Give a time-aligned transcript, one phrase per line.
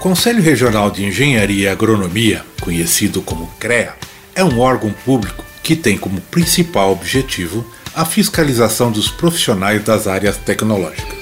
[0.00, 3.94] Conselho Regional de Engenharia e Agronomia, conhecido como CREA,
[4.34, 10.38] é um órgão público que tem como principal objetivo a fiscalização dos profissionais das áreas
[10.38, 11.18] tecnológicas.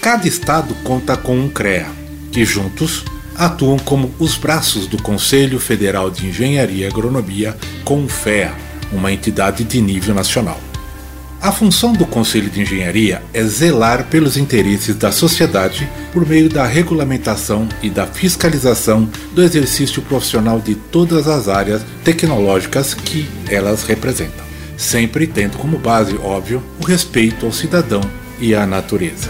[0.00, 1.86] Cada estado conta com um CREA,
[2.32, 3.04] que juntos
[3.36, 7.54] atuam como os braços do Conselho Federal de Engenharia e Agronomia,
[7.84, 8.54] CONFEA,
[8.90, 10.58] uma entidade de nível nacional.
[11.44, 16.64] A função do Conselho de Engenharia é zelar pelos interesses da sociedade por meio da
[16.64, 24.42] regulamentação e da fiscalização do exercício profissional de todas as áreas tecnológicas que elas representam,
[24.78, 28.00] sempre tendo como base, óbvio, o respeito ao cidadão
[28.40, 29.28] e à natureza.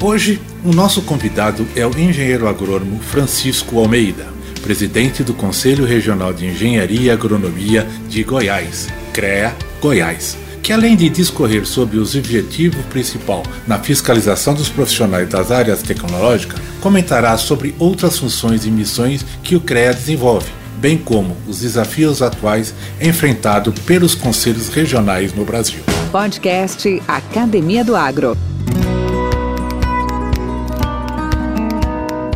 [0.00, 4.28] Hoje, o nosso convidado é o engenheiro agrônomo Francisco Almeida,
[4.62, 11.08] presidente do Conselho Regional de Engenharia e Agronomia de Goiás, CREA Goiás que além de
[11.08, 18.18] discorrer sobre os objetivos principal na fiscalização dos profissionais das áreas tecnológicas, comentará sobre outras
[18.18, 24.68] funções e missões que o CREA desenvolve, bem como os desafios atuais enfrentados pelos conselhos
[24.68, 25.80] regionais no Brasil.
[26.10, 28.36] Podcast Academia do Agro.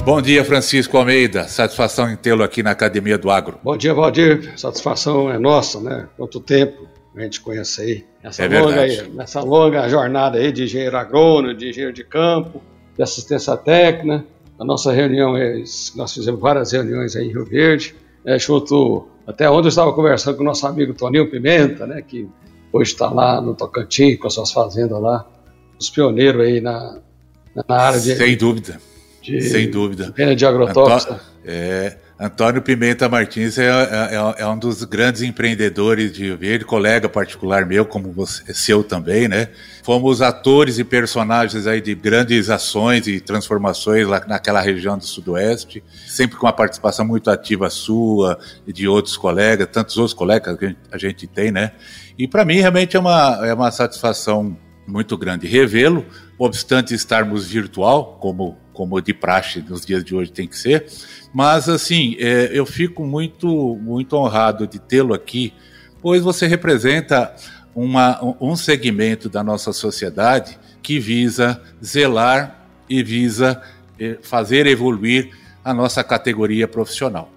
[0.04, 1.48] Bom dia, Francisco Almeida.
[1.48, 3.58] Satisfação em tê-lo aqui na Academia do Agro.
[3.64, 4.52] Bom dia, Valdir.
[4.54, 6.06] Satisfação é nossa, né?
[6.14, 8.04] Quanto tempo a gente conhece aí.
[8.22, 12.62] Nessa, é longa, aí, nessa longa jornada aí de engenheiro agrônomo, de engenheiro de campo,
[12.96, 14.24] de assistência técnica.
[14.58, 15.62] A nossa reunião, é,
[15.96, 20.36] nós fizemos várias reuniões aí em Rio Verde, é, junto, até onde eu estava conversando
[20.36, 22.28] com o nosso amigo Toninho Pimenta, né, que
[22.72, 25.26] hoje está lá no Tocantins, com as suas fazendas lá,
[25.78, 26.98] os pioneiros aí na,
[27.68, 28.14] na área de...
[28.14, 28.80] Sem dúvida,
[29.20, 30.12] de, sem dúvida.
[30.36, 31.20] De agrotóxica.
[31.44, 37.08] É, Antônio Pimenta Martins é, é, é, um dos grandes empreendedores de Rio Verde, colega
[37.08, 39.48] particular meu, como você, seu também, né?
[39.82, 45.82] Fomos atores e personagens aí de grandes ações e transformações lá naquela região do Sudoeste,
[46.06, 50.76] sempre com uma participação muito ativa sua e de outros colegas, tantos outros colegas que
[50.92, 51.72] a gente tem, né?
[52.16, 56.04] E para mim realmente é uma, é uma satisfação muito grande revê-lo,
[56.38, 60.86] obstante estarmos virtual, como, como de praxe nos dias de hoje tem que ser,
[61.32, 65.52] mas, assim, é, eu fico muito, muito honrado de tê-lo aqui,
[66.00, 67.34] pois você representa
[67.74, 73.60] uma, um segmento da nossa sociedade que visa zelar e visa
[73.98, 75.30] é, fazer evoluir
[75.64, 77.33] a nossa categoria profissional.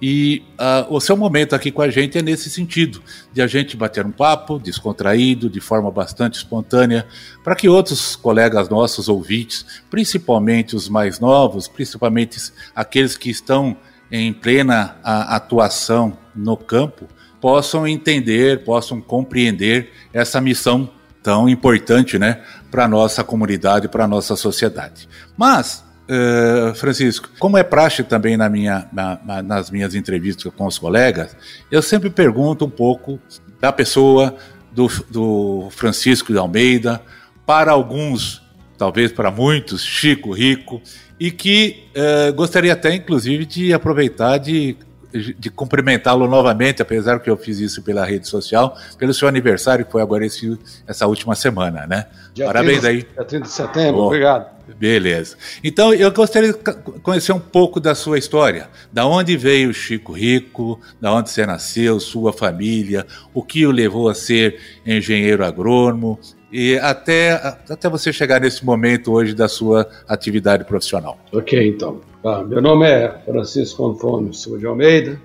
[0.00, 3.76] E uh, o seu momento aqui com a gente é nesse sentido, de a gente
[3.76, 7.06] bater um papo descontraído, de forma bastante espontânea,
[7.42, 12.38] para que outros colegas nossos ouvintes, principalmente os mais novos, principalmente
[12.74, 13.76] aqueles que estão
[14.10, 17.06] em plena atuação no campo,
[17.40, 20.90] possam entender, possam compreender essa missão
[21.22, 25.08] tão importante né, para a nossa comunidade, para a nossa sociedade.
[25.36, 30.66] Mas Uh, Francisco, como é praxe também na minha, na, na, nas minhas entrevistas com
[30.66, 31.36] os colegas,
[31.70, 33.20] eu sempre pergunto um pouco
[33.60, 34.34] da pessoa
[34.72, 37.02] do, do Francisco de Almeida,
[37.44, 38.42] para alguns,
[38.78, 40.80] talvez para muitos, Chico Rico,
[41.20, 44.76] e que uh, gostaria até, inclusive, de aproveitar de
[45.10, 49.90] de cumprimentá-lo novamente, apesar que eu fiz isso pela rede social, pelo seu aniversário, que
[49.90, 52.06] foi agora esse, essa última semana, né?
[52.34, 53.08] Dia Parabéns 30, aí.
[53.14, 54.57] Dia 30 de setembro, obrigado.
[54.76, 55.36] Beleza.
[55.62, 56.58] Então, eu gostaria de
[57.02, 58.68] conhecer um pouco da sua história.
[58.92, 64.08] Da onde veio Chico Rico, da onde você nasceu, sua família, o que o levou
[64.08, 66.18] a ser engenheiro agrônomo,
[66.50, 67.32] e até,
[67.68, 71.18] até você chegar nesse momento hoje da sua atividade profissional.
[71.32, 72.00] Ok, então.
[72.24, 75.20] Ah, meu nome é Francisco Antônio Silva de Almeida.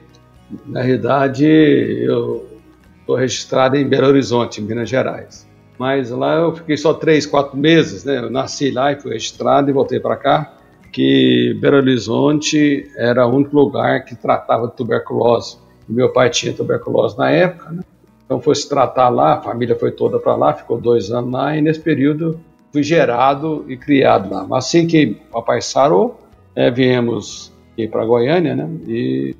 [0.65, 2.45] Na realidade, eu
[2.99, 5.47] estou registrado em Belo Horizonte, em Minas Gerais.
[5.77, 8.19] Mas lá eu fiquei só três, quatro meses, né?
[8.19, 10.53] Eu nasci lá e fui registrado e voltei para cá.
[10.91, 15.57] Que Belo Horizonte era o único lugar que tratava de tuberculose.
[15.89, 17.83] Meu pai tinha tuberculose na época, né?
[18.25, 21.55] Então foi se tratar lá, a família foi toda para lá, ficou dois anos lá,
[21.57, 22.39] e nesse período
[22.71, 24.45] fui gerado e criado lá.
[24.47, 26.19] Mas assim que o papai sarou,
[26.55, 28.69] é, viemos aqui para Goiânia, né?
[28.87, 29.35] E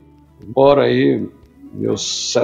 [0.46, 1.28] embora aí
[1.74, 2.36] meus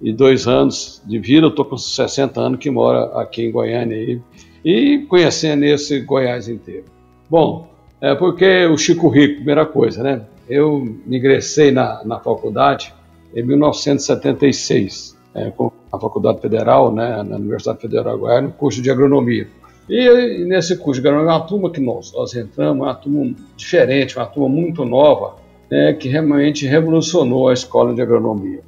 [0.00, 4.20] 62 anos de vida, eu estou com 60 anos que mora aqui em Goiânia aí,
[4.64, 6.84] e conhecendo esse Goiás inteiro.
[7.28, 7.68] Bom,
[8.00, 10.22] é porque o Chico Rico, primeira coisa, né?
[10.48, 12.94] Eu ingressei na, na faculdade
[13.34, 18.80] em 1976, é, com a Faculdade Federal, né, na Universidade Federal de Goiás, no curso
[18.80, 19.48] de agronomia.
[19.88, 24.16] E, e nesse curso de agronomia, uma turma que nós, nós entramos, uma turma diferente,
[24.16, 25.36] uma turma muito nova,
[25.70, 28.62] né, que realmente revolucionou a escola de agronomia.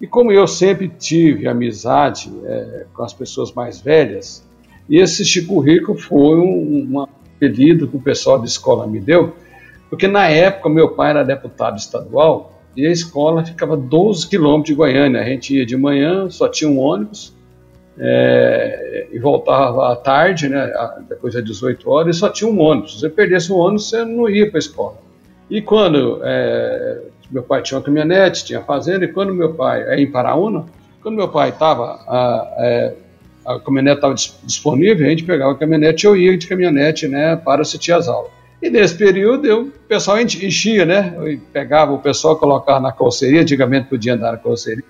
[0.00, 4.46] E como eu sempre tive amizade é, com as pessoas mais velhas,
[4.88, 9.34] esse Chico Rico foi um, um apelido que o pessoal da escola me deu,
[9.88, 14.74] porque na época meu pai era deputado estadual e a escola ficava 12 quilômetros de
[14.74, 15.22] Goiânia.
[15.22, 17.34] A gente ia de manhã, só tinha um ônibus,
[17.98, 20.70] é, e voltava à tarde, né,
[21.08, 22.94] depois das 18 horas, e só tinha um ônibus.
[22.94, 24.98] Se você perdesse um ônibus, você não ia para a escola.
[25.48, 30.00] E quando é, meu pai tinha uma caminhonete, tinha fazenda, e quando meu pai, é
[30.00, 30.66] em Paraúna,
[31.02, 32.94] quando meu pai estava, a, é,
[33.44, 34.14] a caminhonete estava
[34.44, 38.08] disponível, a gente pegava a caminhonete e eu ia de caminhonete né, para assistir as
[38.08, 38.30] aulas.
[38.60, 41.14] E nesse período eu, o pessoal enchia, né?
[41.18, 44.82] Eu pegava o pessoal, colocava na calceria, antigamente podia andar na calceria,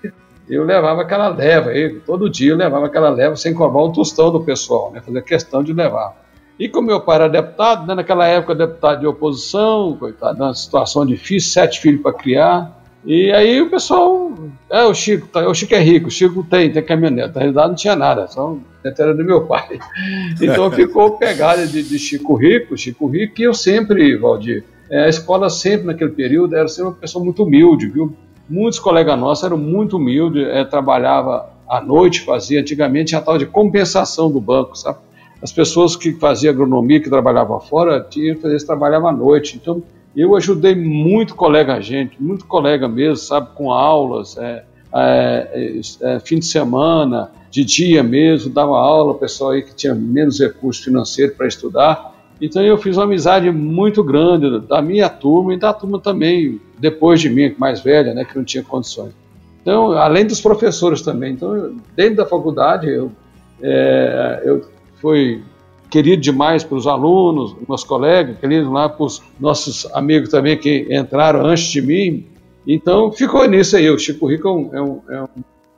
[0.49, 4.31] eu levava aquela leva, eu, todo dia eu levava aquela leva sem cobrar um tostão
[4.31, 5.01] do pessoal, né?
[5.01, 6.15] Fazia questão de levar.
[6.59, 11.05] E como meu pai era deputado, né, naquela época deputado de oposição, coitado, numa situação
[11.05, 12.77] difícil, sete filhos para criar.
[13.05, 14.31] E aí o pessoal,
[14.69, 17.33] é o Chico, tá, o Chico é rico, o Chico tem, tem caminhonete.
[17.35, 19.79] Na realidade não tinha nada, só era do meu pai.
[20.41, 25.09] Então ficou pegada de, de, Chico Rico, Chico Rico, e eu sempre, Valdir, é, a
[25.09, 28.15] escola sempre naquele período era sempre uma pessoa muito humilde, viu?
[28.49, 33.45] Muitos colegas nossos eram muito humildes, é, trabalhava à noite, fazia, antigamente tinha tal de
[33.45, 34.99] compensação do banco, sabe?
[35.41, 39.57] As pessoas que faziam agronomia, que trabalhavam fora, tinham, eles trabalhavam à noite.
[39.61, 39.83] Então,
[40.15, 44.63] eu ajudei muito colega gente, muito colega mesmo, sabe, com aulas, é,
[44.93, 50.39] é, é, fim de semana, de dia mesmo, dava aula, pessoal aí que tinha menos
[50.39, 52.15] recurso financeiro para estudar.
[52.41, 57.21] Então eu fiz uma amizade muito grande da minha turma e da turma também, depois
[57.21, 59.13] de mim, mais velha, né, que não tinha condições.
[59.61, 61.33] Então, além dos professores também.
[61.33, 63.11] Então, dentro da faculdade, eu,
[63.61, 64.65] é, eu
[65.01, 65.41] foi
[65.89, 71.45] querido demais pelos alunos, meus colegas, querido lá para os nossos amigos também que entraram
[71.45, 72.25] antes de mim.
[72.65, 73.89] Então ficou nisso aí.
[73.89, 75.27] O Chico Rico é um, é um, é um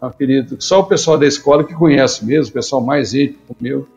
[0.01, 3.87] apelido que só o pessoal da escola que conhece mesmo, o pessoal mais íntimo meu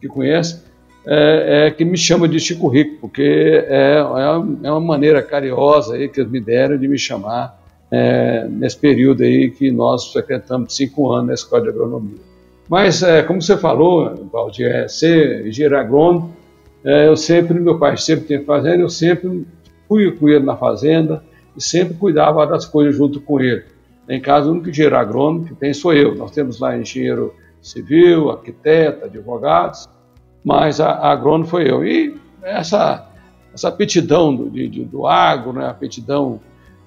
[0.00, 0.62] que conhece,
[1.06, 3.22] é, é, que me chama de Chico Rico, porque
[3.68, 8.76] é, é uma maneira carinhosa aí que eles me deram de me chamar é, nesse
[8.76, 12.35] período aí que nós frequentamos cinco anos na Escola de Agronomia.
[12.68, 16.34] Mas, é, como você falou, Valdir, é, ser engenheiro agrônomo,
[16.84, 19.46] é, eu sempre, meu pai sempre tem fazenda, eu sempre
[19.88, 21.22] fui com ele na fazenda
[21.56, 23.64] e sempre cuidava das coisas junto com ele.
[24.08, 26.14] Em casa, o único engenheiro agrônomo que tem sou eu.
[26.14, 29.88] Nós temos lá engenheiro civil, arquiteto, advogados,
[30.44, 31.84] mas a, a agrônomo foi eu.
[31.84, 33.08] E essa,
[33.52, 36.40] essa aptidão do, de, do agro, né, a aptidão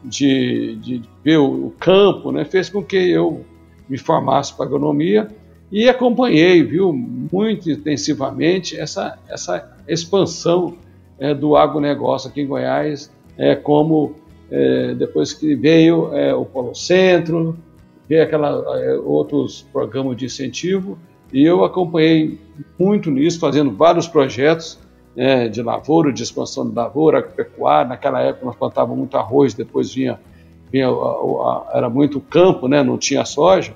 [0.04, 3.46] de, de ver o, campo, né, fez com que eu
[3.90, 5.28] me formasse para agronomia
[5.71, 10.75] e acompanhei, viu, muito intensivamente essa, essa expansão
[11.19, 14.16] é, do agronegócio aqui em Goiás, é, como
[14.50, 17.57] é, depois que veio é, o Polo Centro,
[18.07, 20.98] veio aquela, é, outros programas de incentivo,
[21.31, 22.39] e eu acompanhei
[22.77, 24.80] muito nisso, fazendo vários projetos
[25.16, 27.89] é, de lavoura, de expansão de lavoura, agropecuária.
[27.89, 30.19] Naquela época nós plantávamos muito arroz, depois vinha,
[30.71, 33.73] vinha a, a, era muito campo, né, não tinha soja.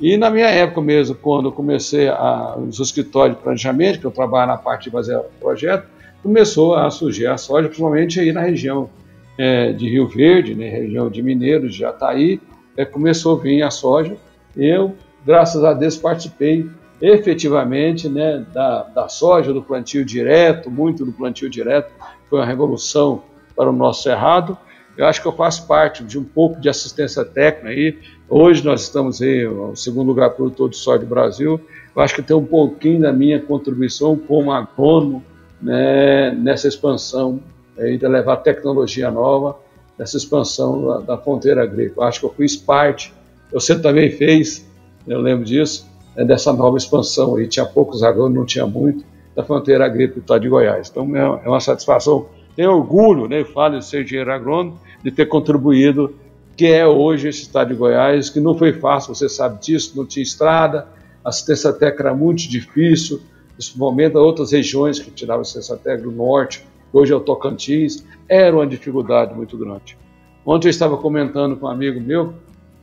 [0.00, 4.50] E na minha época mesmo, quando comecei a, os escritórios de planejamento, que eu trabalho
[4.50, 5.86] na parte de fazer projeto,
[6.22, 8.88] começou a surgir a soja, principalmente aí na região
[9.36, 12.40] é, de Rio Verde, né, região de Mineiros, de Jataí,
[12.76, 14.16] é, começou a vir a soja.
[14.56, 16.66] Eu, graças a Deus, participei
[17.00, 21.92] efetivamente né, da, da soja, do plantio direto, muito do plantio direto,
[22.28, 23.22] foi uma revolução
[23.56, 24.56] para o nosso cerrado.
[25.00, 27.98] Eu acho que eu faço parte de um pouco de assistência técnica aí.
[28.28, 31.58] Hoje nós estamos o segundo lugar produtor de soja do Brasil.
[31.96, 35.24] Eu acho que tem um pouquinho da minha contribuição como agrônomo
[35.58, 37.40] né, nessa expansão
[37.78, 39.56] aí de levar tecnologia nova,
[39.98, 42.04] nessa expansão da, da fronteira agrícola.
[42.04, 43.10] Eu acho que eu fiz parte,
[43.50, 44.68] você também fez,
[45.08, 47.48] eu lembro disso, né, dessa nova expansão aí.
[47.48, 49.02] Tinha poucos agrônomos, não tinha muito,
[49.34, 50.90] da fronteira agrícola de Goiás.
[50.90, 52.26] Então é, é uma satisfação
[52.60, 56.14] tenho orgulho, né, falo de ser engenheiro agrônomo, de ter contribuído,
[56.54, 60.04] que é hoje esse estado de Goiás, que não foi fácil, você sabe disso, não
[60.04, 60.86] tinha estrada,
[61.24, 63.18] assistência técnica era muito difícil,
[63.56, 66.62] nesse momento outras regiões que tiravam assistência técnica do norte,
[66.92, 69.96] hoje é o Tocantins, era uma dificuldade muito grande.
[70.44, 72.34] Ontem eu estava comentando com um amigo meu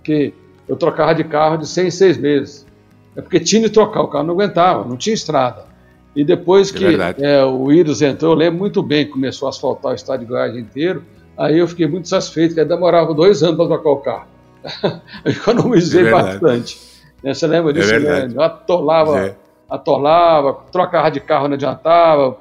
[0.03, 0.33] que
[0.67, 2.65] eu trocava de carro de seis em seis meses.
[3.15, 5.65] É porque tinha de trocar, o carro não aguentava, não tinha estrada.
[6.17, 9.91] E depois é que é, o Íris entrou, eu lembro muito bem, começou a asfaltar
[9.91, 11.03] o estado de Goiás inteiro,
[11.37, 14.27] aí eu fiquei muito satisfeito, que demorava dois anos para trocar o carro.
[15.23, 16.79] eu economizei é bastante.
[17.23, 17.93] Né, você lembra disso?
[17.93, 18.33] É né?
[18.33, 19.35] Eu atolava, é.
[19.69, 22.35] atolava, trocava de carro não adiantava,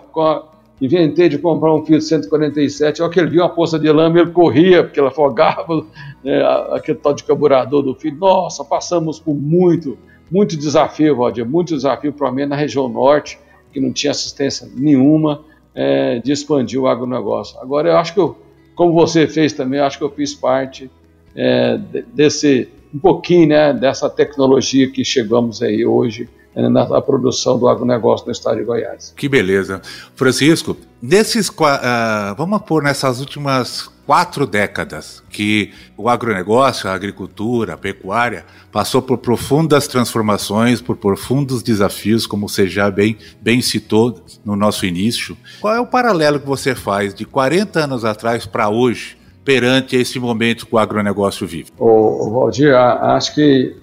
[0.80, 4.84] inventei de comprar um Fiat 147, eu aquele dia uma poça de lama, ele corria,
[4.84, 5.84] porque ela afogava
[6.24, 6.42] né,
[6.72, 8.16] aquele tal de carburador do filho.
[8.16, 9.98] Nossa, passamos por muito,
[10.32, 13.38] muito desafio, Valdir, muito desafio para mim na região norte,
[13.76, 17.60] que não tinha assistência nenhuma é, de expandir o agronegócio.
[17.60, 18.34] Agora, eu acho que, eu,
[18.74, 20.90] como você fez também, eu acho que eu fiz parte
[21.34, 21.78] é,
[22.14, 28.32] desse, um pouquinho, né, dessa tecnologia que chegamos aí hoje na produção do agronegócio no
[28.32, 29.12] estado de Goiás.
[29.16, 29.82] Que beleza.
[30.14, 37.76] Francisco, nesses, uh, vamos pôr nessas últimas quatro décadas que o agronegócio, a agricultura, a
[37.76, 44.54] pecuária passou por profundas transformações, por profundos desafios, como você já bem, bem citou no
[44.54, 45.36] nosso início.
[45.60, 50.18] Qual é o paralelo que você faz de 40 anos atrás para hoje, perante esse
[50.18, 51.70] momento que o agronegócio vive?
[51.78, 53.76] Ô, Valdir, acho que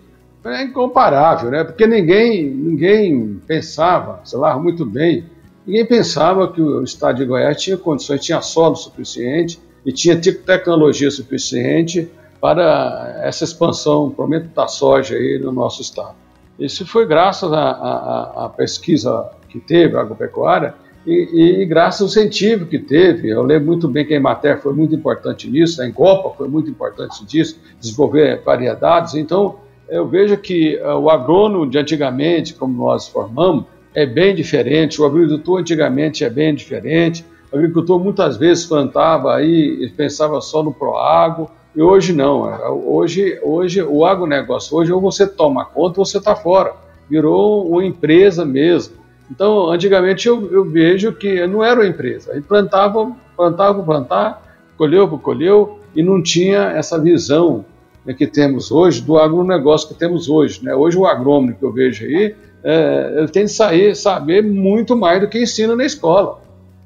[0.45, 1.63] é incomparável, né?
[1.63, 5.25] Porque ninguém, ninguém pensava, sei lá, muito bem,
[5.65, 11.09] ninguém pensava que o estado de Goiás tinha condições, tinha solo suficiente e tinha tecnologia
[11.09, 12.09] suficiente
[12.41, 16.15] para essa expansão, provavelmente da soja aí no nosso estado.
[16.59, 22.79] Isso foi graças à, pesquisa que teve, a agropecuária, e, e, graças ao incentivo que
[22.79, 23.29] teve.
[23.29, 26.69] Eu lembro muito bem que a Emater foi muito importante nisso, a Encopa foi muito
[26.69, 29.15] importante disso, desenvolver variedades.
[29.15, 29.57] Então,
[29.93, 35.05] eu vejo que uh, o agrônomo de antigamente, como nós formamos, é bem diferente, o
[35.05, 40.73] agricultor antigamente é bem diferente, o agricultor muitas vezes plantava aí e pensava só no
[40.73, 46.05] proago, e hoje não, é, hoje, hoje o agronegócio, hoje ou você toma conta ou
[46.05, 46.73] você está fora,
[47.07, 48.95] virou uma empresa mesmo.
[49.29, 54.41] Então, antigamente eu, eu vejo que não era uma empresa, ele plantava, plantava, plantar,
[54.75, 57.63] colheu, colheu, e não tinha essa visão
[58.05, 60.63] né, que temos hoje, do agronegócio que temos hoje.
[60.63, 60.75] Né?
[60.75, 65.21] Hoje o agrônomo que eu vejo aí, é, ele tem que sair, saber muito mais
[65.21, 66.41] do que ensina na escola.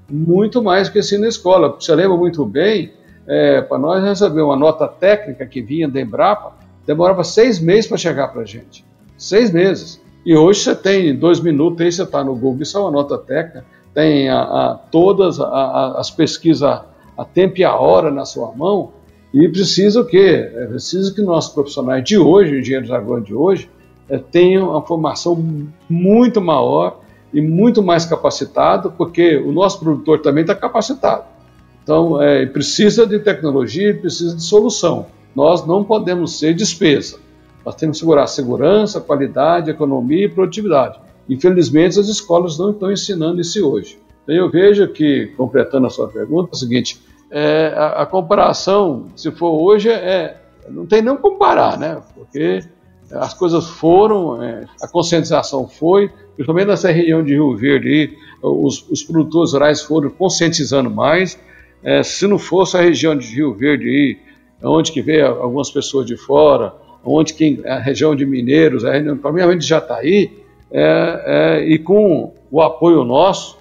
[0.10, 1.76] Muito mais do que ensina na escola.
[1.80, 2.94] Você lembra muito bem,
[3.28, 6.54] é, para nós receber uma nota técnica que vinha da Embrapa,
[6.86, 8.86] demorava seis meses para chegar para a gente.
[9.18, 10.02] Seis meses.
[10.26, 13.18] E hoje você tem dois minutos, aí você está no Google, isso é uma nota
[13.18, 16.82] técnica, tem a, a, todas a, as pesquisas
[17.18, 18.92] a tempo e a hora na sua mão,
[19.34, 20.50] e precisa o quê?
[20.53, 23.69] É preciso que nossos profissionais de hoje, engenheiros agrônomos de hoje,
[24.10, 25.36] é, tenham uma formação
[25.89, 27.01] muito maior
[27.34, 31.25] e muito mais capacitado, porque o nosso produtor também está capacitado.
[31.84, 35.07] Então, é, precisa de tecnologia, precisa de solução.
[35.36, 37.17] Nós não podemos ser despesa.
[37.65, 41.00] Nós temos que segurar segurança, qualidade, economia e produtividade.
[41.29, 44.00] Infelizmente, as escolas não estão ensinando isso hoje.
[44.24, 47.00] Então, eu vejo que, completando a sua pergunta, é o seguinte:
[47.31, 50.38] é, a, a, comparação, se for hoje, é,
[50.69, 52.01] não tem nem comparar, né?
[52.15, 52.63] Porque
[53.12, 59.03] as coisas foram, é, a conscientização foi, principalmente nessa região de Rio Verde, os, os
[59.03, 61.39] produtores rurais foram conscientizando mais.
[61.84, 64.17] É, se não fosse a região de Rio Verde, aí,
[64.63, 69.17] onde que veio algumas pessoas de fora, onde que a região de Mineiros, a região,
[69.17, 70.31] provavelmente de Jataí,
[70.72, 73.57] é, é, e com o apoio nosso,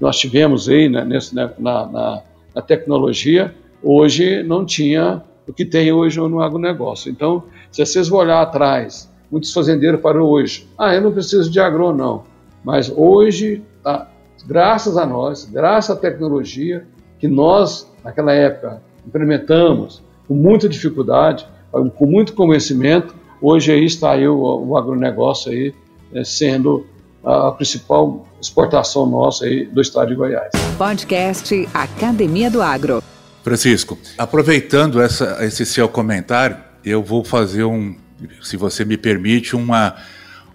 [0.00, 2.22] nós tivemos aí né, nesse, né, na, na
[2.56, 7.10] a tecnologia, hoje não tinha o que tem hoje no agronegócio.
[7.10, 11.60] Então, se vocês vão olhar atrás, muitos fazendeiros param hoje, ah, eu não preciso de
[11.60, 12.24] agro, não.
[12.64, 14.10] Mas hoje, tá,
[14.46, 16.86] graças a nós, graças à tecnologia,
[17.18, 24.26] que nós, naquela época, implementamos com muita dificuldade, com muito conhecimento, hoje aí está aí
[24.26, 25.74] o, o agronegócio aí,
[26.12, 26.86] é, sendo
[27.26, 30.52] a principal exportação nossa aí do estado de Goiás.
[30.78, 33.02] Podcast Academia do Agro.
[33.42, 37.96] Francisco, aproveitando essa, esse seu comentário, eu vou fazer um,
[38.40, 39.96] se você me permite, uma,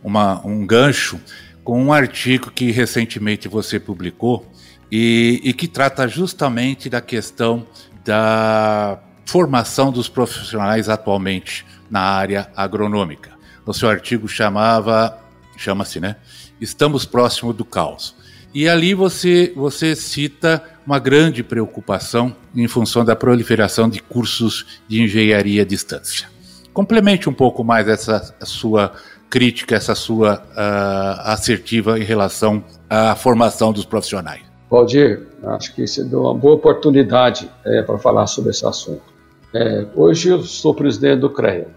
[0.02, 1.20] uma, um gancho
[1.62, 4.46] com um artigo que recentemente você publicou
[4.90, 7.68] e, e que trata justamente da questão
[8.04, 13.32] da formação dos profissionais atualmente na área agronômica.
[13.66, 15.18] O seu artigo chamava,
[15.58, 16.16] chama-se, né?
[16.62, 18.16] Estamos próximo do caos.
[18.54, 25.02] E ali você, você cita uma grande preocupação em função da proliferação de cursos de
[25.02, 26.30] engenharia à distância.
[26.74, 28.94] Complemente um pouco mais essa sua
[29.30, 34.42] crítica, essa sua uh, assertiva em relação à formação dos profissionais.
[34.70, 39.04] Valdir, acho que você deu uma boa oportunidade é, para falar sobre esse assunto.
[39.54, 41.68] É, hoje eu sou presidente do CREA,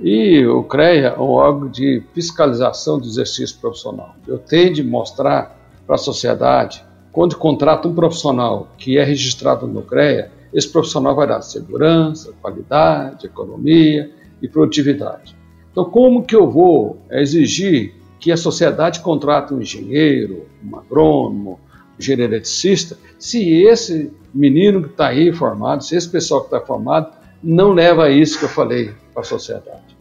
[0.00, 4.14] e o CREA é um órgão de fiscalização do exercício profissional.
[4.26, 5.56] Eu tenho de mostrar
[5.86, 11.26] para a sociedade, quando contrata um profissional que é registrado no CREA, esse profissional vai
[11.26, 14.10] dar segurança, qualidade, economia,
[14.42, 15.36] e produtividade.
[15.70, 21.60] Então, como que eu vou exigir que a sociedade contrate um engenheiro, um agrônomo,
[21.94, 26.60] um engenheiro eletricista, se esse menino que está aí formado, se esse pessoal que está
[26.60, 29.96] formado, não leva isso que eu falei para a sociedade.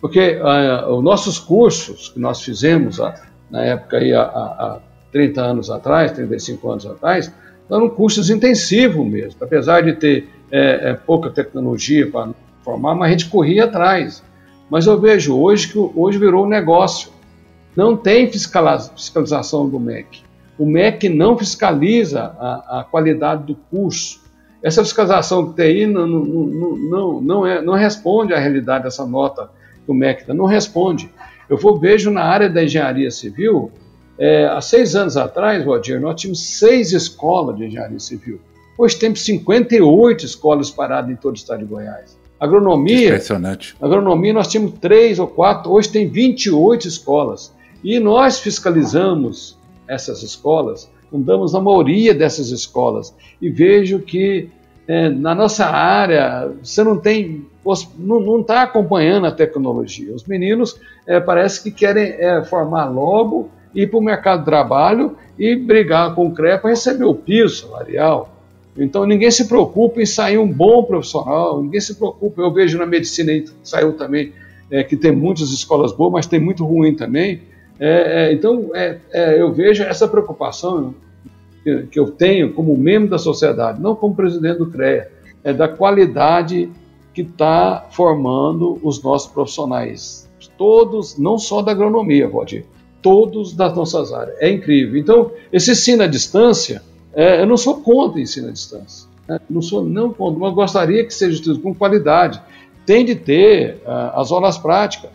[0.00, 3.12] Porque uh, os nossos cursos que nós fizemos uh,
[3.50, 4.80] na época aí, há, há
[5.12, 7.32] 30 anos atrás, 35 anos atrás,
[7.70, 9.36] eram cursos intensivos mesmo.
[9.42, 12.30] Apesar de ter é, é, pouca tecnologia para
[12.62, 14.22] formar, mas a gente corria atrás.
[14.70, 17.10] Mas eu vejo hoje que hoje virou um negócio.
[17.76, 20.22] Não tem fiscalização do MEC.
[20.58, 24.21] O MEC não fiscaliza a, a qualidade do curso.
[24.62, 28.84] Essa fiscalização que tem aí não, não, não, não, não, é, não responde à realidade
[28.84, 29.50] dessa nota
[29.84, 31.10] que o MEC dá, não responde.
[31.48, 33.72] Eu vou, vejo na área da engenharia civil,
[34.18, 38.40] é, há seis anos atrás, Valdir, nós tínhamos seis escolas de engenharia civil.
[38.78, 42.16] Hoje temos 58 escolas paradas em todo o estado de Goiás.
[42.38, 43.06] Agronomia.
[43.06, 43.76] Impressionante.
[43.80, 47.52] Agronomia, nós tínhamos três ou quatro, hoje tem 28 escolas.
[47.82, 54.48] E nós fiscalizamos essas escolas, andamos na maioria dessas escolas e vejo que
[54.86, 57.46] é, na nossa área você não tem,
[57.98, 60.14] não está acompanhando a tecnologia.
[60.14, 65.16] Os meninos é, parece que querem é, formar logo, ir para o mercado de trabalho
[65.38, 68.28] e brigar com o CREA para receber o piso salarial.
[68.76, 72.42] Então ninguém se preocupa em sair um bom profissional, ninguém se preocupa.
[72.42, 74.32] Eu vejo na medicina saiu também
[74.70, 77.42] é, que tem muitas escolas boas, mas tem muito ruim também.
[77.84, 80.94] É, é, então é, é, eu vejo essa preocupação
[81.64, 85.10] que, que, eu tenho como membro da sociedade, não como presidente do CREA,
[85.42, 86.70] é da qualidade
[87.12, 90.30] que está formando os nossos profissionais.
[90.56, 92.64] Todos, não só da agronomia, Valdir,
[93.02, 94.36] todos das nossas áreas.
[94.38, 95.00] É incrível.
[95.00, 99.08] Então, esse ensino à distância é, eu não sou contra ensino à distância.
[99.28, 99.40] Né?
[99.50, 102.40] Não sou não contra, mas gostaria que seja com qualidade.
[102.86, 105.10] Tem de ter uh, as aulas práticas.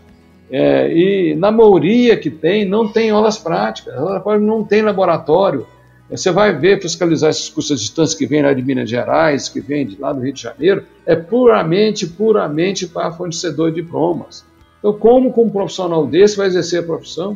[0.50, 3.94] É, e na maioria que tem, não tem aulas práticas.
[4.42, 5.68] Não tem laboratório.
[6.10, 9.60] Você vai ver, fiscalizar esses cursos à distância que vêm lá de Minas Gerais, que
[9.60, 14.46] vêm de lá do Rio de Janeiro, é puramente, puramente para fornecedor de diplomas.
[14.80, 17.36] Então, como com um profissional desse vai exercer a profissão?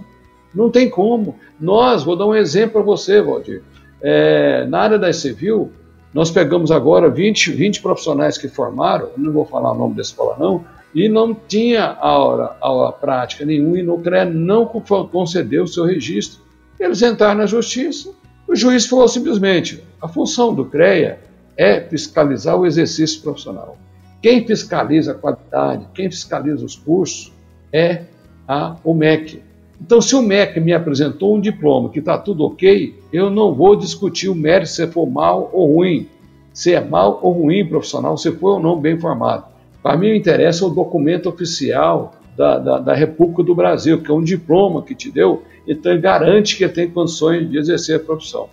[0.55, 1.35] Não tem como.
[1.59, 3.61] Nós, vou dar um exemplo para você, Valdir.
[4.01, 5.71] É, na área da civil,
[6.13, 10.35] nós pegamos agora 20, 20 profissionais que formaram, não vou falar o nome da escola
[10.39, 15.85] não, e não tinha aula, aula prática nenhuma e no CREA não concedeu o seu
[15.85, 16.41] registro.
[16.79, 18.11] Eles entraram na justiça,
[18.47, 21.19] o juiz falou simplesmente, a função do CREA
[21.55, 23.77] é fiscalizar o exercício profissional.
[24.21, 27.31] Quem fiscaliza a qualidade, quem fiscaliza os cursos
[27.71, 28.03] é
[28.47, 29.41] a OMEC,
[29.83, 33.75] então, se o MEC me apresentou um diploma que está tudo ok, eu não vou
[33.75, 36.07] discutir o mérito se for mal ou ruim,
[36.53, 39.45] se é mal ou ruim profissional, se foi ou não bem formado.
[39.81, 44.23] Para mim, interessa o documento oficial da, da, da, República do Brasil, que é um
[44.23, 48.49] diploma que te deu, então ele garante que tem condições de exercer a profissão.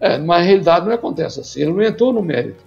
[0.00, 2.62] É, mas na realidade não acontece assim, ele não entrou no mérito.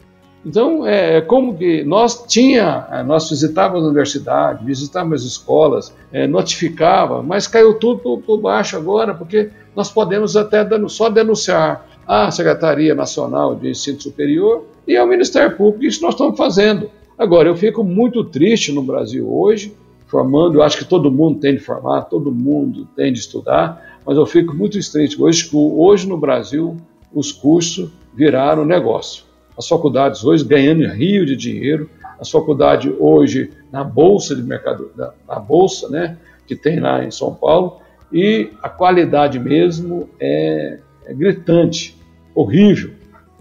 [0.46, 5.94] Então, é, é como que nós tinha, é, nós visitávamos a universidade, visitávamos as escolas,
[6.12, 11.86] é, notificava, mas caiu tudo por, por, baixo agora, porque nós podemos até só denunciar
[12.08, 16.90] a Secretaria Nacional de Ensino Superior e ao Ministério Público, isso nós estamos fazendo.
[17.18, 19.74] Agora, eu fico muito triste no Brasil hoje,
[20.06, 24.18] formando, eu acho que todo mundo tem de formar, todo mundo tem de estudar, mas
[24.18, 26.78] eu fico muito triste hoje que hoje no Brasil
[27.14, 29.28] os cursos viraram negócio
[29.58, 34.92] as faculdades hoje ganhando rio de dinheiro, as faculdades hoje na bolsa de mercado,
[35.28, 37.80] na bolsa, né, que tem lá em São Paulo,
[38.14, 41.98] e a qualidade mesmo é, é gritante,
[42.34, 42.92] horrível,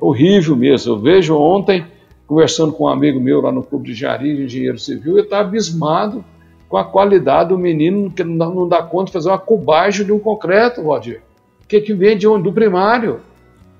[0.01, 0.95] horrível mesmo.
[0.95, 1.85] Eu vejo ontem
[2.27, 5.49] conversando com um amigo meu lá no clube de engenharia, de engenheiro civil, eu estava
[5.49, 6.25] abismado
[6.69, 10.19] com a qualidade do menino que não dá conta de fazer uma cubagem de um
[10.19, 11.23] concreto, Rodir.
[11.69, 12.45] Que que vem de onde?
[12.45, 13.21] Do primário.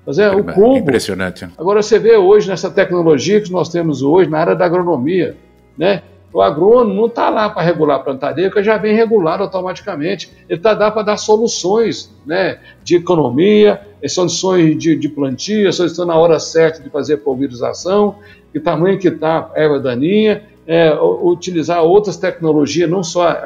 [0.05, 0.77] Mas é, o cubo.
[0.77, 1.47] Impressionante.
[1.57, 5.35] Agora você vê hoje nessa tecnologia que nós temos hoje na área da agronomia,
[5.77, 6.01] né?
[6.31, 10.29] O agrônomo não está lá para regular a plantadeira, que já vem regulado automaticamente.
[10.47, 16.15] Ele está lá para dar soluções né, de economia, soluções de, de plantio, soluções na
[16.15, 18.15] hora certa de fazer pulverização,
[18.51, 23.45] que tamanho que está a erva daninha, é, utilizar outras tecnologias, não só a,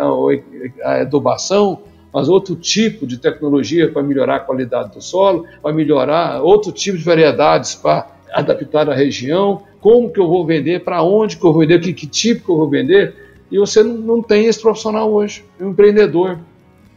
[0.84, 1.80] a adubação,
[2.14, 6.98] mas outro tipo de tecnologia para melhorar a qualidade do solo, para melhorar outro tipo
[6.98, 11.52] de variedades para adaptar a região, como que eu vou vender, para onde que eu
[11.52, 13.16] vou vender, que, que tipo que eu vou vender,
[13.52, 16.40] e você não, não tem esse profissional hoje, é um empreendedor.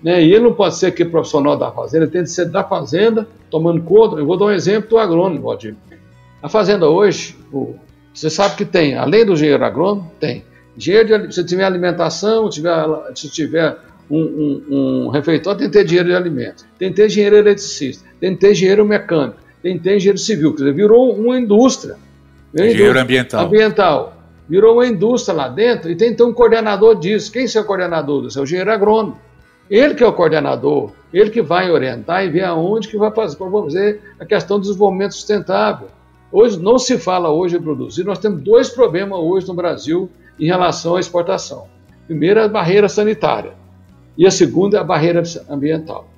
[0.04, 0.22] Né?
[0.22, 3.26] E ele não pode ser aquele profissional da fazenda, ele tem que ser da fazenda,
[3.50, 4.16] tomando conta.
[4.16, 5.74] Eu vou dar um exemplo do agrônomo, Valdir.
[6.42, 7.34] A fazenda hoje,
[8.12, 10.44] você sabe que tem, além do engenheiro agrônomo, tem
[10.76, 12.74] Dinheiro de, se tiver alimentação, tiver,
[13.14, 13.76] se tiver
[14.10, 14.64] um, um,
[15.06, 18.40] um refeitório, tem que ter dinheiro de alimento, tem que ter dinheiro eletricista, tem que
[18.40, 20.50] ter dinheiro mecânico, tem que ter engenheiro civil.
[20.52, 21.96] Quer dizer, virou uma indústria.
[22.52, 23.46] Engenheiro ambiental.
[23.46, 24.16] Ambiental.
[24.48, 27.32] Virou uma indústria lá dentro e tem que ter um coordenador disso.
[27.32, 28.38] Quem é o coordenador disso?
[28.38, 29.18] É o engenheiro agrônomo.
[29.70, 34.00] Ele que é o coordenador, ele que vai orientar e ver aonde que vai fazer,
[34.20, 35.88] a questão do desenvolvimento sustentável.
[36.30, 40.46] Hoje não se fala hoje em produzir, nós temos dois problemas hoje no Brasil em
[40.46, 41.66] relação à exportação.
[42.06, 43.52] Primeiro, a barreira sanitária
[44.18, 46.08] e a segunda, a barreira ambiental.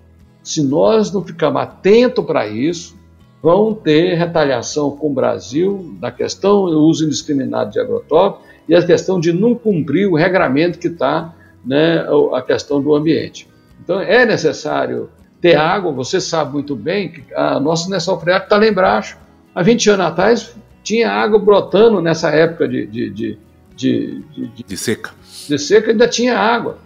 [0.43, 2.97] Se nós não ficarmos atentos para isso,
[3.43, 8.85] vão ter retaliação com o Brasil na questão do uso indiscriminado de agrotóxicos e a
[8.85, 11.35] questão de não cumprir o regramento que está,
[11.67, 13.49] né, a questão do ambiente.
[13.83, 18.59] Então é necessário ter água, você sabe muito bem que a nossa lençol freático está
[18.59, 19.19] lá embaixo.
[19.55, 23.39] Há 20 anos atrás tinha água brotando nessa época de, de, de,
[23.75, 25.11] de, de, de seca.
[25.49, 26.79] De seca ainda tinha água.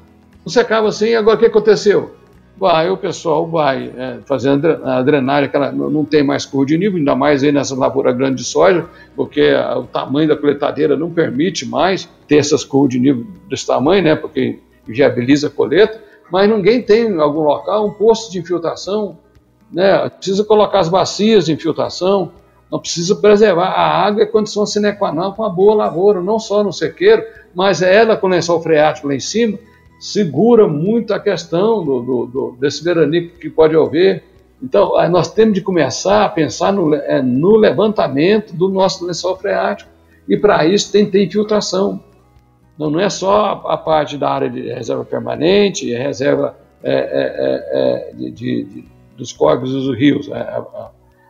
[0.44, 2.14] Não secava assim, agora o que aconteceu?
[2.60, 6.98] vai, o pessoal vai é, fazendo a drenagem, aquela, não tem mais cor de nível,
[6.98, 8.84] ainda mais aí nessa lavoura grande de soja,
[9.16, 13.66] porque a, o tamanho da coletadeira não permite mais ter essas cor de nível desse
[13.66, 14.58] tamanho, né, porque
[14.90, 19.18] viabiliza a coleta, mas ninguém tem em algum local um posto de infiltração,
[19.72, 22.32] né, precisa colocar as bacias de infiltração,
[22.70, 26.38] não precisa preservar a água é condição sine qua non com a boa lavoura, não
[26.38, 27.24] só no sequeiro,
[27.54, 29.58] mas ela com o lençol freático lá em cima,
[29.98, 34.24] segura muito a questão do, do, do, desse veranico que pode haver.
[34.62, 39.90] Então, nós temos de começar a pensar no, é, no levantamento do nosso lençol freático.
[40.28, 42.00] E para isso tem que ter infiltração.
[42.80, 48.10] Não, não é só a, parte da área de reserva permanente, reserva é, é, é,
[48.10, 48.88] é de, de, de,
[49.18, 50.30] dos córregos e dos rios.
[50.30, 50.62] É,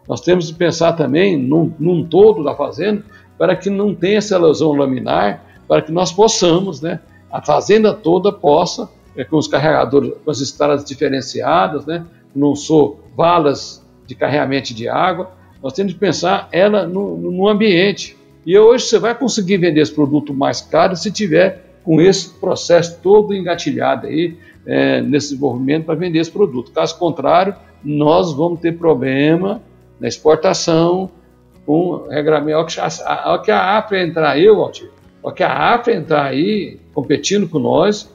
[0.08, 3.02] nós temos de pensar também num, num todo da fazenda
[3.36, 7.00] para que não tenha essa erosão laminar, para que nós possamos, né,
[7.32, 12.06] a fazenda toda possa, é, com os carregadores, com as estradas diferenciadas, né?
[12.32, 18.16] não sou valas de carregamento de água, nós temos que pensar ela no, no ambiente.
[18.44, 22.98] E hoje você vai conseguir vender esse produto mais caro se tiver com esse processo
[23.03, 26.70] todo engatilhado aí, é, nesse desenvolvimento para vender esse produto.
[26.72, 29.62] Caso contrário, nós vamos ter problema
[29.98, 31.11] na exportação,
[31.66, 32.59] com regramento.
[33.05, 34.90] Ao que a AFA entrar aí, Walter,
[35.22, 38.12] porque a AFA entrar aí, competindo com nós,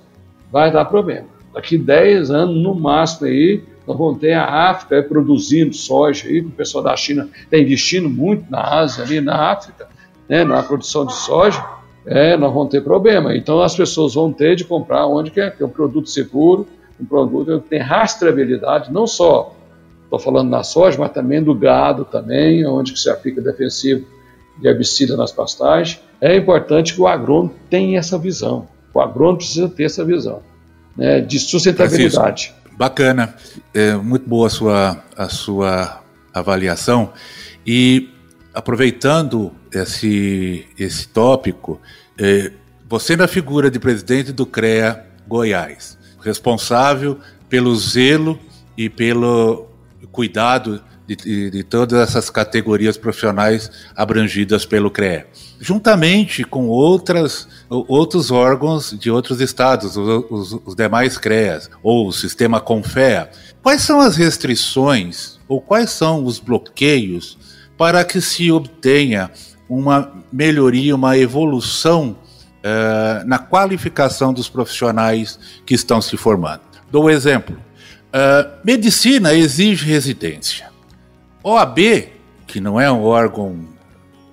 [0.52, 1.28] vai dar problema.
[1.54, 6.50] Daqui 10 anos, no máximo, aí, nós vamos ter a África produzindo soja, aí, o
[6.50, 9.88] pessoal da China está investindo muito na Ásia, ali na África,
[10.28, 11.64] né, na produção de soja,
[12.06, 13.36] é, nós vamos ter problema.
[13.36, 16.68] Então as pessoas vão ter de comprar onde quer, que é um produto seguro,
[17.00, 19.56] um produto que tem rastreabilidade, não só
[20.04, 24.06] estou falando na soja, mas também do gado também, onde que se aplica defensivo
[24.58, 28.68] de herbicida nas pastagens, é importante que o agrônomo tenha essa visão.
[28.94, 30.42] O agrônomo precisa ter essa visão
[30.96, 32.54] né, de sustentabilidade.
[32.54, 33.36] Francisco, bacana,
[33.74, 36.02] é muito boa a sua, a sua
[36.34, 37.12] avaliação.
[37.68, 38.10] E
[38.56, 41.80] aproveitando esse, esse tópico,
[42.18, 42.54] é,
[42.88, 48.40] você na figura de presidente do CREA Goiás, responsável pelo zelo
[48.78, 49.68] e pelo
[50.12, 55.28] cuidado de, de, de, todas essas categorias profissionais abrangidas pelo CREA,
[55.60, 62.14] juntamente com outras, outros órgãos de outros estados, os, os, os demais CREAs, ou o
[62.14, 63.30] sistema CONFEA.
[63.62, 67.38] Quais são as restrições ou quais são os bloqueios
[67.78, 69.32] para que se obtenha
[69.70, 72.18] uma melhoria, uma evolução
[72.60, 76.62] uh, na qualificação dos profissionais que estão se formando?
[76.92, 77.58] Dou um exemplo.
[78.08, 80.70] Uh, medicina exige residência.
[81.44, 81.80] OAB,
[82.48, 83.68] que não é um órgão,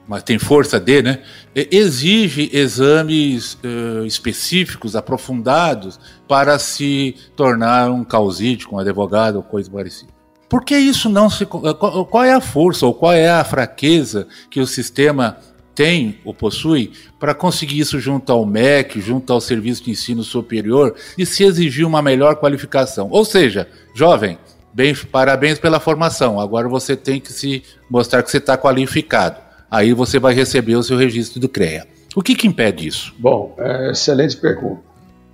[0.06, 1.22] mas tem força de, né?
[1.54, 10.21] Exige exames uh, específicos, aprofundados, para se tornar um causídico, um advogado ou coisa parecida.
[10.52, 11.46] Por que isso não se.
[11.46, 15.38] Qual é a força ou qual é a fraqueza que o sistema
[15.74, 20.94] tem ou possui para conseguir isso junto ao MEC, junto ao Serviço de Ensino Superior,
[21.16, 23.08] e se exigir uma melhor qualificação?
[23.10, 24.38] Ou seja, jovem,
[24.74, 26.38] Bem, parabéns pela formação.
[26.38, 29.40] Agora você tem que se mostrar que você está qualificado.
[29.70, 31.86] Aí você vai receber o seu registro do CREA.
[32.14, 33.14] O que, que impede isso?
[33.18, 34.91] Bom, é, excelente pergunta.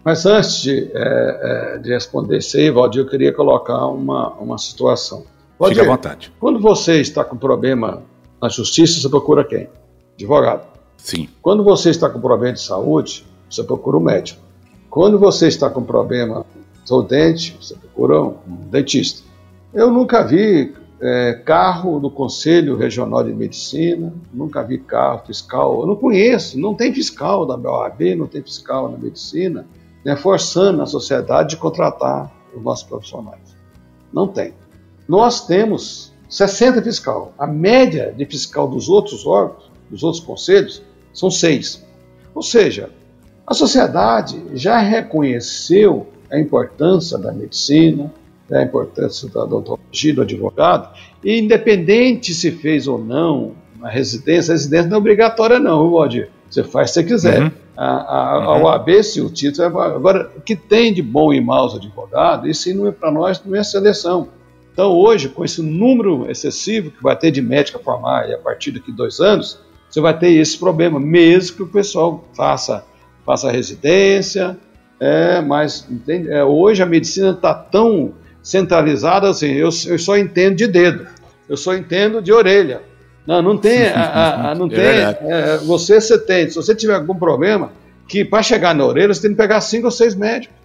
[0.08, 4.56] Mas antes de, é, é, de responder isso aí, Valdir, eu queria colocar uma, uma
[4.56, 5.26] situação.
[5.58, 6.32] Valdir, Fique à vontade.
[6.40, 8.02] Quando você está com problema
[8.40, 9.68] na justiça, você procura quem?
[10.14, 10.66] Advogado.
[10.96, 11.28] Sim.
[11.42, 14.40] Quando você está com problema de saúde, você procura um médico.
[14.88, 16.46] Quando você está com problema
[16.88, 19.22] do dente, você procura um dentista.
[19.74, 25.86] Eu nunca vi é, carro do Conselho Regional de Medicina, nunca vi carro fiscal, eu
[25.86, 29.66] não conheço, não tem fiscal da OAB, não tem fiscal na medicina,
[30.04, 33.56] né, forçando a sociedade de contratar os nossos profissionais.
[34.12, 34.54] Não tem.
[35.08, 37.32] Nós temos 60 fiscal.
[37.38, 40.82] A média de fiscal dos outros órgãos, dos outros conselhos,
[41.12, 41.84] são seis.
[42.34, 42.90] Ou seja,
[43.46, 48.12] a sociedade já reconheceu a importância da medicina,
[48.48, 54.52] né, a importância da odontologia, do advogado, e independente se fez ou não uma residência,
[54.52, 56.28] a residência não é obrigatória não, Valdir.
[56.50, 57.42] Você faz se quiser.
[57.42, 57.50] Uhum.
[57.80, 58.50] A, a, uhum.
[58.50, 59.66] a OAB, se o título é...
[59.94, 63.54] Agora, o que tem de bom e maus advogado, isso não é para nós, não
[63.54, 64.30] é seleção.
[64.72, 68.72] Então, hoje, com esse número excessivo que vai ter de médica formar e a partir
[68.72, 72.84] daqui dois anos, você vai ter esse problema, mesmo que o pessoal faça,
[73.24, 74.58] faça residência,
[74.98, 76.30] é, mas entende?
[76.30, 81.06] É, hoje a medicina está tão centralizada assim, eu, eu só entendo de dedo,
[81.48, 82.82] eu só entendo de orelha.
[83.28, 85.30] Não, não tem, a, a, a não é tem.
[85.30, 87.72] É, você, você tem, se você tiver algum problema,
[88.08, 90.56] que para chegar na orelha você tem que pegar cinco ou seis médicos.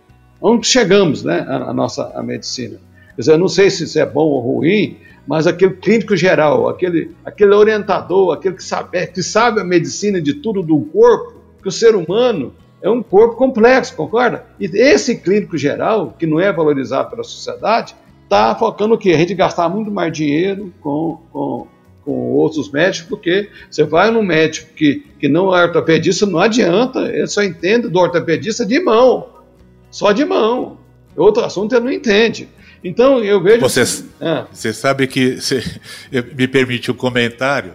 [0.41, 2.77] Onde chegamos, né, a, a nossa a medicina?
[3.15, 4.97] Quer dizer, eu não sei se isso é bom ou ruim,
[5.27, 10.35] mas aquele clínico geral, aquele, aquele orientador, aquele que sabe, que sabe a medicina de
[10.35, 14.45] tudo do corpo, que o ser humano é um corpo complexo, concorda?
[14.57, 19.11] E esse clínico geral, que não é valorizado pela sociedade, está focando o quê?
[19.11, 21.67] A gente gastar muito mais dinheiro com, com,
[22.03, 26.99] com outros médicos, porque você vai num médico que, que não é ortopedista, não adianta,
[26.99, 29.29] ele só entende do ortopedista de mão,
[29.89, 30.79] só de mão.
[31.15, 32.49] Outro assunto ele não entende.
[32.83, 33.61] Então eu vejo.
[33.61, 34.45] Você, ah.
[34.51, 35.39] você sabe que.
[35.39, 35.63] Você,
[36.35, 37.73] me permite um comentário.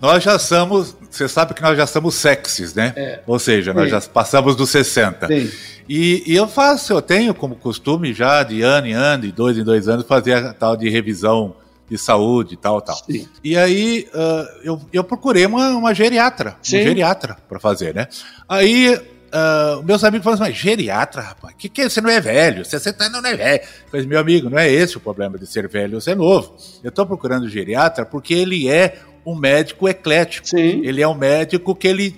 [0.00, 2.92] Nós já somos, você sabe que nós já somos sexys, né?
[2.96, 3.20] É.
[3.26, 3.78] Ou seja, Sim.
[3.78, 5.26] nós já passamos dos 60.
[5.26, 5.50] Sim.
[5.86, 9.58] E, e, eu faço, eu tenho como costume já de ano em ano, de dois
[9.58, 11.54] em dois anos, fazer a tal de revisão
[11.90, 12.96] de saúde e tal, tal.
[12.96, 13.26] Sim.
[13.42, 16.80] E aí uh, eu, eu procurei uma, uma geriatra, Sim.
[16.80, 18.06] um geriatra para fazer, né?
[18.48, 21.88] Aí uh, meus amigos falam assim, mas geriatra, rapaz, que que é?
[21.88, 23.62] Você não é velho, 60 anos não é velho.
[23.92, 26.54] Mas, meu amigo, não é esse o problema de ser velho ou ser novo.
[26.82, 30.46] Eu estou procurando geriatra porque ele é um médico eclético.
[30.46, 30.82] Sim.
[30.84, 32.16] Ele é um médico que ele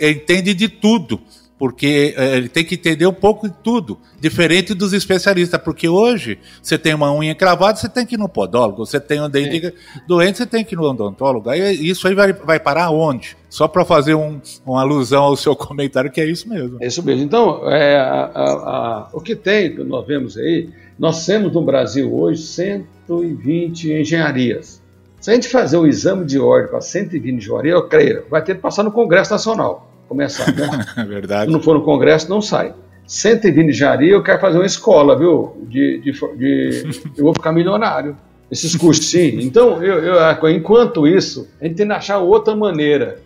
[0.00, 1.20] entende de tudo
[1.60, 6.38] porque é, ele tem que entender um pouco de tudo, diferente dos especialistas, porque hoje
[6.62, 9.66] você tem uma unha cravada, você tem que ir no podólogo, você tem um dente
[9.66, 9.72] é.
[10.08, 13.36] doente, você tem que ir no odontólogo, aí isso aí vai, vai parar onde?
[13.50, 16.78] Só para fazer um, uma alusão ao seu comentário, que é isso mesmo.
[16.80, 17.22] É isso mesmo.
[17.22, 21.62] Então, é, a, a, a, o que tem, que nós vemos aí, nós temos no
[21.62, 24.82] Brasil hoje 120 engenharias.
[25.20, 28.54] Se a gente fazer o exame de ordem para 120 engenharias, eu creio, vai ter
[28.54, 31.06] que passar no Congresso Nacional começar, né?
[31.06, 31.46] Verdade.
[31.46, 32.74] Se não for no Congresso, não sai.
[33.06, 35.56] 120 de engenharia, eu quero fazer uma escola, viu?
[35.68, 38.16] De, de, de eu vou ficar milionário.
[38.50, 39.38] Esses custos, sim.
[39.40, 43.20] Então, eu, eu, enquanto isso, a gente tem que achar outra maneira.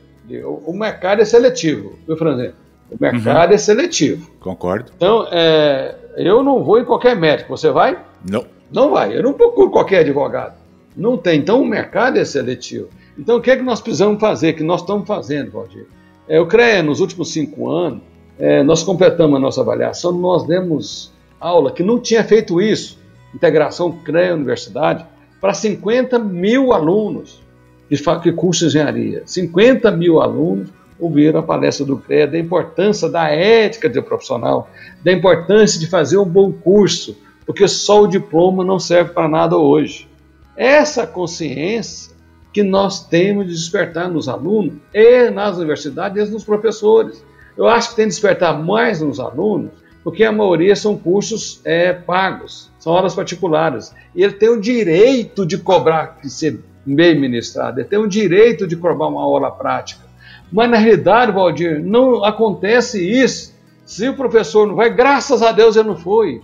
[0.45, 2.53] O, o mercado é seletivo, viu, Franzé?
[2.91, 3.55] O mercado uhum.
[3.55, 4.31] é seletivo.
[4.39, 4.93] Concordo.
[4.95, 7.57] Então, é, eu não vou em qualquer médico.
[7.57, 7.99] Você vai?
[8.31, 8.45] Não.
[8.71, 9.17] Não vai.
[9.17, 10.55] Eu não procuro qualquer advogado.
[10.95, 11.41] Não tem.
[11.41, 12.89] Então, o mercado é seletivo.
[13.19, 14.53] Então, o que é que nós precisamos fazer?
[14.53, 15.87] Que nós estamos fazendo, Valdir?
[16.29, 18.01] É, CREA, nos últimos cinco anos,
[18.39, 22.99] é, nós completamos a nossa avaliação, nós demos aula que não tinha feito isso,
[23.35, 25.05] integração CREA-Universidade,
[25.41, 27.43] para 50 mil alunos
[27.89, 29.23] que, que cursam engenharia.
[29.27, 34.71] 50 mil alunos ouviram a palestra do CREA da importância da ética do profissional,
[35.05, 39.59] da importância de fazer um bom curso, porque só o diploma não serve para nada
[39.59, 40.09] hoje.
[40.57, 42.14] Essa consciência
[42.55, 47.23] que nós temos de despertar nos alunos e nas universidades e nos professores.
[47.57, 49.73] Eu acho que tem que despertar mais nos alunos,
[50.05, 53.93] porque a maioria são cursos é, pagos, são aulas particulares.
[54.15, 58.69] E ele tem o direito de cobrar, de ser bem ministrado, ele tem o direito
[58.69, 60.05] de cobrar uma aula prática.
[60.53, 63.53] Mas na realidade, Valdir, não acontece isso.
[63.85, 66.41] Se o professor não vai, graças a Deus ele não foi.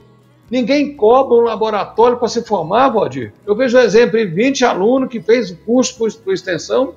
[0.50, 3.32] Ninguém cobra um laboratório para se formar, Valdir.
[3.46, 6.94] Eu vejo o exemplo de 20 alunos que fez curso por, por extensão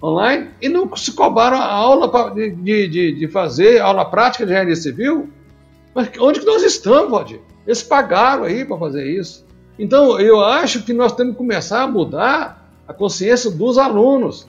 [0.00, 4.52] online e não se cobraram a aula pra, de, de, de, fazer aula prática de
[4.52, 5.28] engenharia civil.
[5.92, 7.40] Mas onde que nós estamos, Valdir?
[7.66, 9.44] Eles pagaram aí para fazer isso.
[9.78, 14.46] Então, eu acho que nós temos que começar a mudar a consciência dos alunos.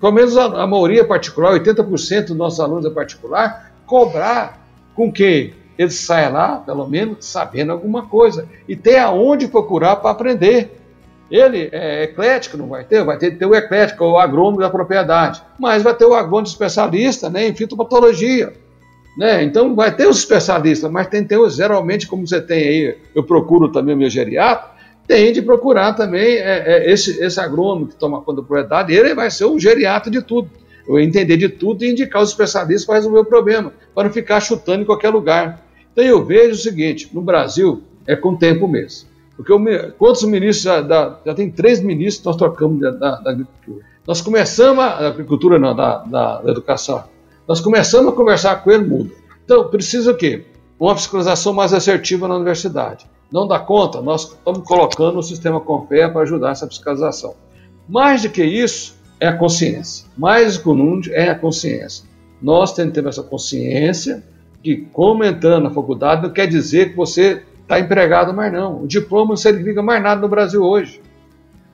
[0.00, 4.64] Pelo menos a, a maioria particular, 80% dos nossos alunos é particular, cobrar
[4.94, 10.10] com que ele sai lá, pelo menos, sabendo alguma coisa e tem aonde procurar para
[10.10, 10.80] aprender.
[11.30, 13.02] Ele é eclético, não vai ter?
[13.02, 17.28] Vai ter, ter o eclético, o agrônomo da propriedade, mas vai ter o agrônomo especialista
[17.28, 18.52] né, em fitopatologia.
[19.18, 19.42] Né?
[19.42, 23.24] Então vai ter os especialistas, mas tem que ter, geralmente, como você tem aí, eu
[23.24, 27.94] procuro também o meu geriatra, tem de procurar também é, é, esse, esse agrônomo que
[27.94, 30.50] toma conta da propriedade, ele vai ser o geriatra de tudo,
[30.86, 34.40] eu entender de tudo e indicar os especialistas para resolver o problema, para não ficar
[34.40, 35.65] chutando em qualquer lugar.
[35.96, 39.08] Então eu vejo o seguinte, no Brasil é com tempo mesmo.
[39.34, 43.16] Porque o, quantos ministros, já, da, já tem três ministros que nós trocamos da, da,
[43.16, 43.82] da, agricultura.
[44.06, 47.04] Nós começamos, a, agricultura não, da, da, educação,
[47.48, 49.10] nós começamos a conversar com ele, muda.
[49.42, 50.44] Então, precisa o quê?
[50.78, 53.06] Uma fiscalização mais assertiva na universidade.
[53.32, 54.02] Não dá conta?
[54.02, 57.34] Nós estamos colocando o sistema Compé para ajudar essa fiscalização.
[57.88, 60.04] Mais do que isso, é a consciência.
[60.14, 62.04] Mais do que o número, é a consciência.
[62.42, 64.22] Nós temos que ter essa consciência
[64.66, 68.82] que, como entrando na faculdade, não quer dizer que você está empregado mais não.
[68.82, 71.00] O diploma não significa mais nada no Brasil hoje.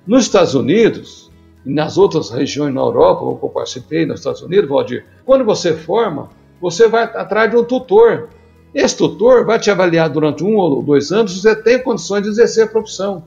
[0.06, 1.30] Nos Estados Unidos,
[1.64, 5.72] e nas outras regiões na Europa, como eu participei nos Estados Unidos, Valdir, quando você
[5.72, 6.28] forma,
[6.60, 8.28] você vai atrás de um tutor.
[8.74, 12.28] Esse tutor vai te avaliar durante um ou dois anos se você tem condições de
[12.28, 13.24] exercer a profissão.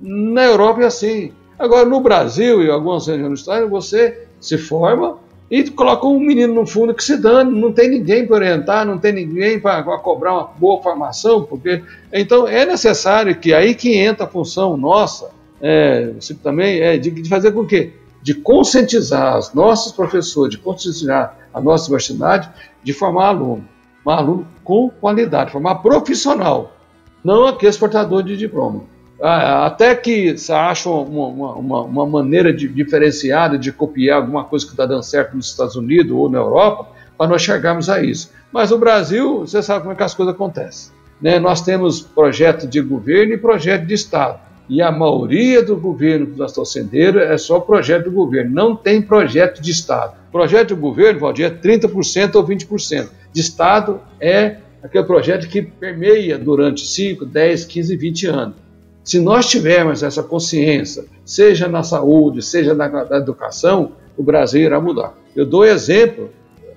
[0.00, 1.32] Na Europa é assim.
[1.58, 5.18] Agora, no Brasil e algumas regiões do Estado, você se forma
[5.50, 8.98] e coloca um menino no fundo que se dane, não tem ninguém para orientar, não
[8.98, 11.82] tem ninguém para cobrar uma boa formação, porque
[12.12, 15.30] então é necessário que aí que entra a função nossa,
[15.60, 21.36] é, também é de, de, fazer com que de conscientizar os nossos professores, de conscientizar
[21.52, 22.50] a nossa universidade,
[22.82, 23.66] de formar aluno,
[24.04, 26.76] um aluno com qualidade, formar profissional,
[27.24, 28.82] não aquele portador de diploma.
[29.20, 34.64] Ah, até que você acha uma, uma, uma, maneira de, diferenciada de copiar alguma coisa
[34.64, 38.30] que está dando certo nos Estados Unidos ou na Europa, para nós chegarmos a isso.
[38.52, 40.92] Mas o Brasil, você sabe como é que as coisas acontecem.
[41.20, 41.40] Né?
[41.40, 44.38] Nós temos projeto de governo e projeto de Estado.
[44.68, 48.76] E a maioria do governo que nós estamos acendendo é só projeto do governo, não
[48.76, 50.14] tem projeto de Estado.
[50.30, 53.08] Projeto do governo, Valdir, é 30% ou 20%.
[53.32, 58.67] De Estado é aquele projeto que permeia durante 5, 10, 15, 20 anos.
[59.08, 64.78] Se nós tivermos essa consciência, seja na saúde, seja na, na educação, o Brasil irá
[64.78, 65.14] mudar.
[65.34, 66.28] Eu dou exemplo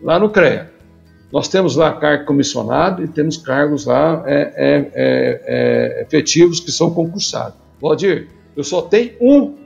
[0.01, 0.71] lá no CREA.
[1.29, 6.71] Nós temos lá cargo comissionado e temos cargos lá é, é, é, é, efetivos que
[6.71, 7.55] são concursados.
[7.81, 9.57] Valdir, eu só tenho um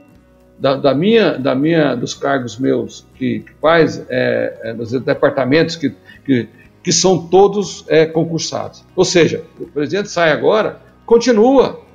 [0.58, 5.76] da, da, minha, da minha, dos cargos meus que, que faz é, é, nos departamentos
[5.76, 6.48] que, que,
[6.82, 8.82] que são todos concursados.
[8.96, 11.85] Ou seja, o presidente sai agora, continua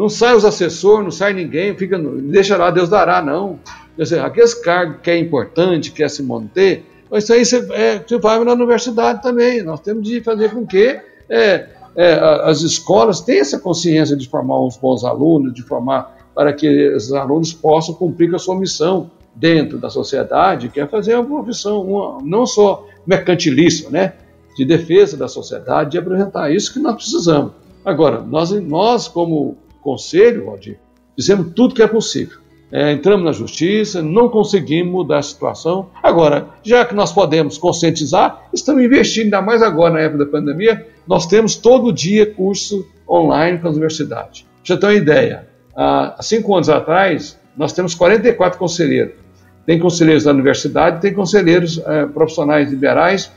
[0.00, 3.58] não sai os assessores, não sai ninguém, fica, deixa lá, Deus dará, não.
[3.94, 7.98] Quer dizer, aqueles cargos que é importante, quer se manter, mas isso aí você, é,
[7.98, 9.62] você vai na universidade também.
[9.62, 14.64] Nós temos de fazer com que é, é, as escolas tenham essa consciência de formar
[14.64, 19.10] uns bons alunos, de formar para que esses alunos possam cumprir com a sua missão
[19.34, 24.14] dentro da sociedade, que é fazer uma profissão uma, não só mercantilista, né,
[24.56, 27.52] de defesa da sociedade, de apresentar isso que nós precisamos.
[27.84, 30.78] Agora, nós, nós como conselho, Valdir,
[31.16, 32.38] dizendo tudo que é possível.
[32.72, 35.88] É, entramos na justiça, não conseguimos mudar a situação.
[36.00, 40.86] Agora, já que nós podemos conscientizar, estamos investindo, ainda mais agora na época da pandemia,
[41.06, 44.46] nós temos todo dia curso online com a universidade.
[44.64, 49.14] Pra você uma ideia, há cinco anos atrás, nós temos 44 conselheiros.
[49.66, 53.32] Tem conselheiros da universidade, tem conselheiros é, profissionais liberais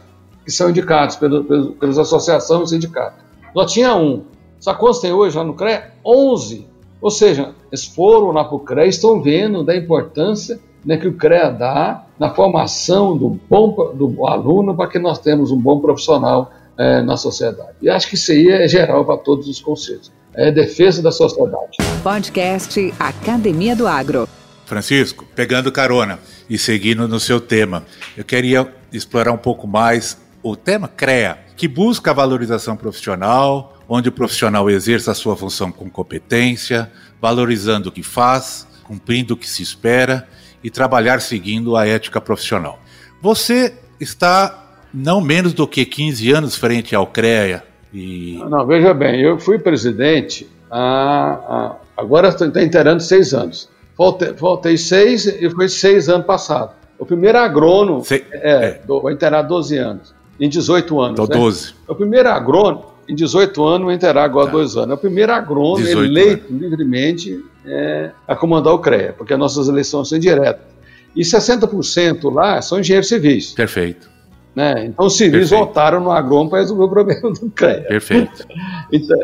[0.46, 3.20] que são indicados pelo, pelo, pelas associações e sindicatos.
[3.56, 4.24] Nós tinha um,
[4.72, 5.92] Quantos tem hoje lá no CREA?
[6.06, 6.68] 11.
[7.02, 11.08] Ou seja, eles foram lá para o CREA e estão vendo da importância né, que
[11.08, 15.80] o CREA dá na formação do bom do aluno para que nós tenhamos um bom
[15.80, 17.74] profissional é, na sociedade.
[17.82, 20.12] E acho que isso aí é geral para todos os conselhos.
[20.34, 21.78] É defesa da sociedade.
[22.02, 24.28] Podcast Academia do Agro.
[24.66, 27.84] Francisco, pegando carona e seguindo no seu tema,
[28.18, 34.10] eu queria explorar um pouco mais o tema CREA, que busca a valorização profissional, onde
[34.10, 36.92] o profissional exerça a sua função com competência,
[37.22, 40.28] valorizando o que faz, cumprindo o que se espera
[40.64, 42.80] e trabalhar seguindo a ética profissional.
[43.22, 48.40] Você está não menos do que 15 anos frente ao CREA e...
[48.50, 53.70] Não, veja bem, eu fui presidente há, há agora está inteirando seis anos.
[53.98, 56.72] Voltei, voltei, seis e foi seis anos passado.
[56.98, 58.26] O primeiro agrônomo Se...
[58.32, 58.82] é, é.
[58.86, 61.20] Do, vai inteirar 12 anos, em 18 anos.
[61.20, 61.36] Então, né?
[61.36, 61.74] 12.
[61.88, 64.52] O primeiro agrônomo, em 18 anos, vai inteirar agora tá.
[64.54, 64.92] dois anos.
[64.92, 66.62] É o primeiro agrônomo eleito anos.
[66.62, 70.74] livremente é, a comandar o CREA, porque as nossas eleições são diretas.
[71.16, 73.52] E 60% lá são engenheiros civis.
[73.52, 74.12] Perfeito.
[74.56, 74.86] Né?
[74.86, 75.66] Então os civis Perfeito.
[75.66, 77.82] votaram no agrônomo para resolver o problema do CREA.
[77.82, 78.46] Perfeito.
[78.92, 79.18] então...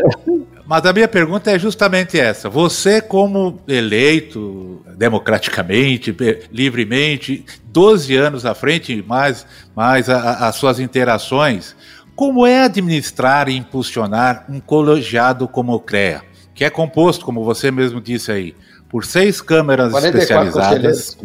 [0.66, 2.48] Mas a minha pergunta é justamente essa.
[2.48, 6.16] Você, como eleito democraticamente,
[6.52, 11.76] livremente, 12 anos à frente, mais, mais as suas interações
[12.20, 16.22] como é administrar e impulsionar um colegiado como o CREA,
[16.54, 18.54] que é composto, como você mesmo disse aí,
[18.90, 21.18] por seis câmeras especializadas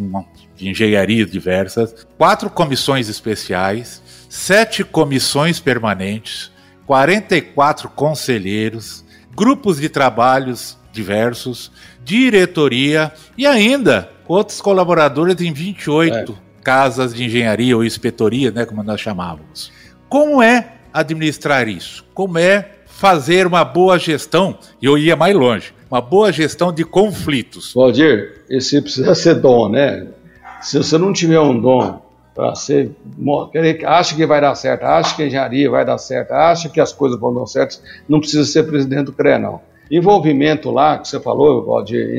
[0.55, 6.49] de engenharia diversas, quatro comissões especiais, sete comissões permanentes,
[6.85, 9.03] 44 conselheiros,
[9.35, 11.73] grupos de trabalhos diversos,
[12.05, 16.63] diretoria e ainda outros colaboradores em 28 é.
[16.63, 19.73] casas de engenharia ou inspetoria, né, como nós chamávamos.
[20.07, 22.05] Como é administrar isso?
[22.13, 24.57] Como é fazer uma boa gestão?
[24.81, 27.73] E eu ia mais longe, uma boa gestão de conflitos.
[27.75, 30.07] Valdir, esse precisa ser dom, né?
[30.61, 32.01] Se você não tiver um dom
[32.33, 32.91] para ser,
[33.85, 36.91] acha que vai dar certo, acha que a engenharia vai dar certo, acha que as
[36.91, 39.61] coisas vão dar certo, não precisa ser presidente do CRE, não.
[39.89, 41.77] Envolvimento lá, que você falou,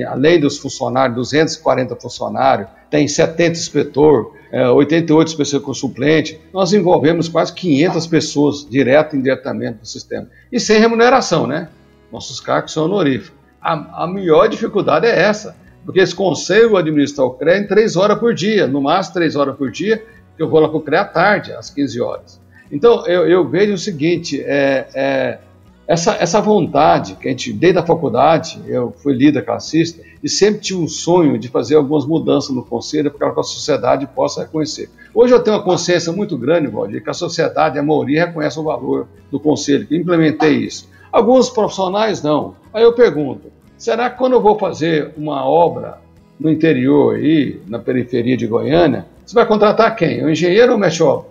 [0.09, 7.29] além dos funcionários, 240 funcionários, tem 70 inspetor, é, 88 inspetor com suplente, nós envolvemos
[7.29, 10.29] quase 500 pessoas, direto e indiretamente no sistema.
[10.51, 11.69] E sem remuneração, né?
[12.13, 13.37] Nossos cargos são honoríficos.
[13.61, 18.19] A, a maior dificuldade é essa, porque esse conselho administrar o CREA em três horas
[18.19, 20.05] por dia, no máximo três horas por dia,
[20.37, 22.41] que eu vou lá para o CREA à tarde, às 15 horas.
[22.71, 25.39] Então, eu, eu vejo o seguinte, é, é
[25.87, 30.61] essa, essa vontade que a gente, desde a faculdade, eu fui líder classista e sempre
[30.61, 34.91] tive um sonho de fazer algumas mudanças no conselho para que a sociedade possa reconhecer.
[35.15, 38.65] Hoje eu tenho uma consciência muito grande, Valdir, que a sociedade, a maioria, reconhece o
[38.65, 40.89] valor do conselho, que implementei isso.
[41.13, 42.57] Alguns profissionais não.
[42.75, 45.99] Aí eu pergunto, será que quando eu vou fazer uma obra
[46.39, 50.25] no interior aí, na periferia de Goiânia, você vai contratar quem?
[50.25, 51.27] O engenheiro ou o mechó?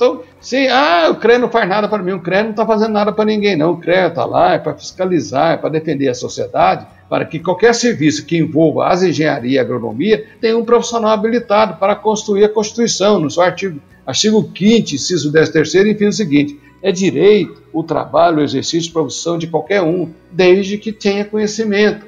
[0.00, 2.92] Então, sim, ah, o CREA não faz nada para mim, o CREA não está fazendo
[2.92, 3.72] nada para ninguém, não.
[3.72, 7.74] O CREA está lá é para fiscalizar, é para defender a sociedade, para que qualquer
[7.74, 13.20] serviço que envolva as engenharia e agronomia tenha um profissional habilitado para construir a Constituição,
[13.20, 18.38] no seu artigo, artigo 5 inciso 13 terceiro, enfim, o seguinte, é direito o trabalho,
[18.38, 22.06] o exercício de profissão de qualquer um, desde que tenha conhecimento.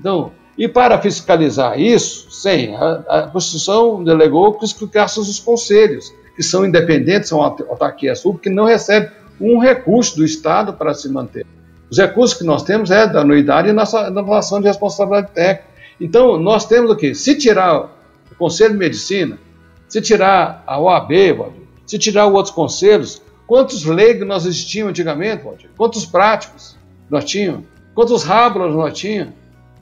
[0.00, 6.42] Então, e para fiscalizar isso, sim, a, a Constituição delegou que explicasse os conselhos que
[6.42, 9.10] são independentes, são autarquias públicas, que não recebem
[9.40, 11.46] um recurso do Estado para se manter.
[11.90, 15.64] Os recursos que nós temos é da anuidade e nossa relação de responsabilidade técnica.
[16.00, 17.14] Então, nós temos o quê?
[17.14, 17.90] Se tirar
[18.30, 19.38] o Conselho de Medicina,
[19.88, 21.12] se tirar a OAB,
[21.86, 25.70] se tirar outros conselhos, quantos leigos nós existíamos antigamente, Valdir?
[25.76, 26.76] Quantos práticos
[27.08, 27.64] nós tínhamos?
[27.94, 29.32] Quantos rábulos nós tínhamos?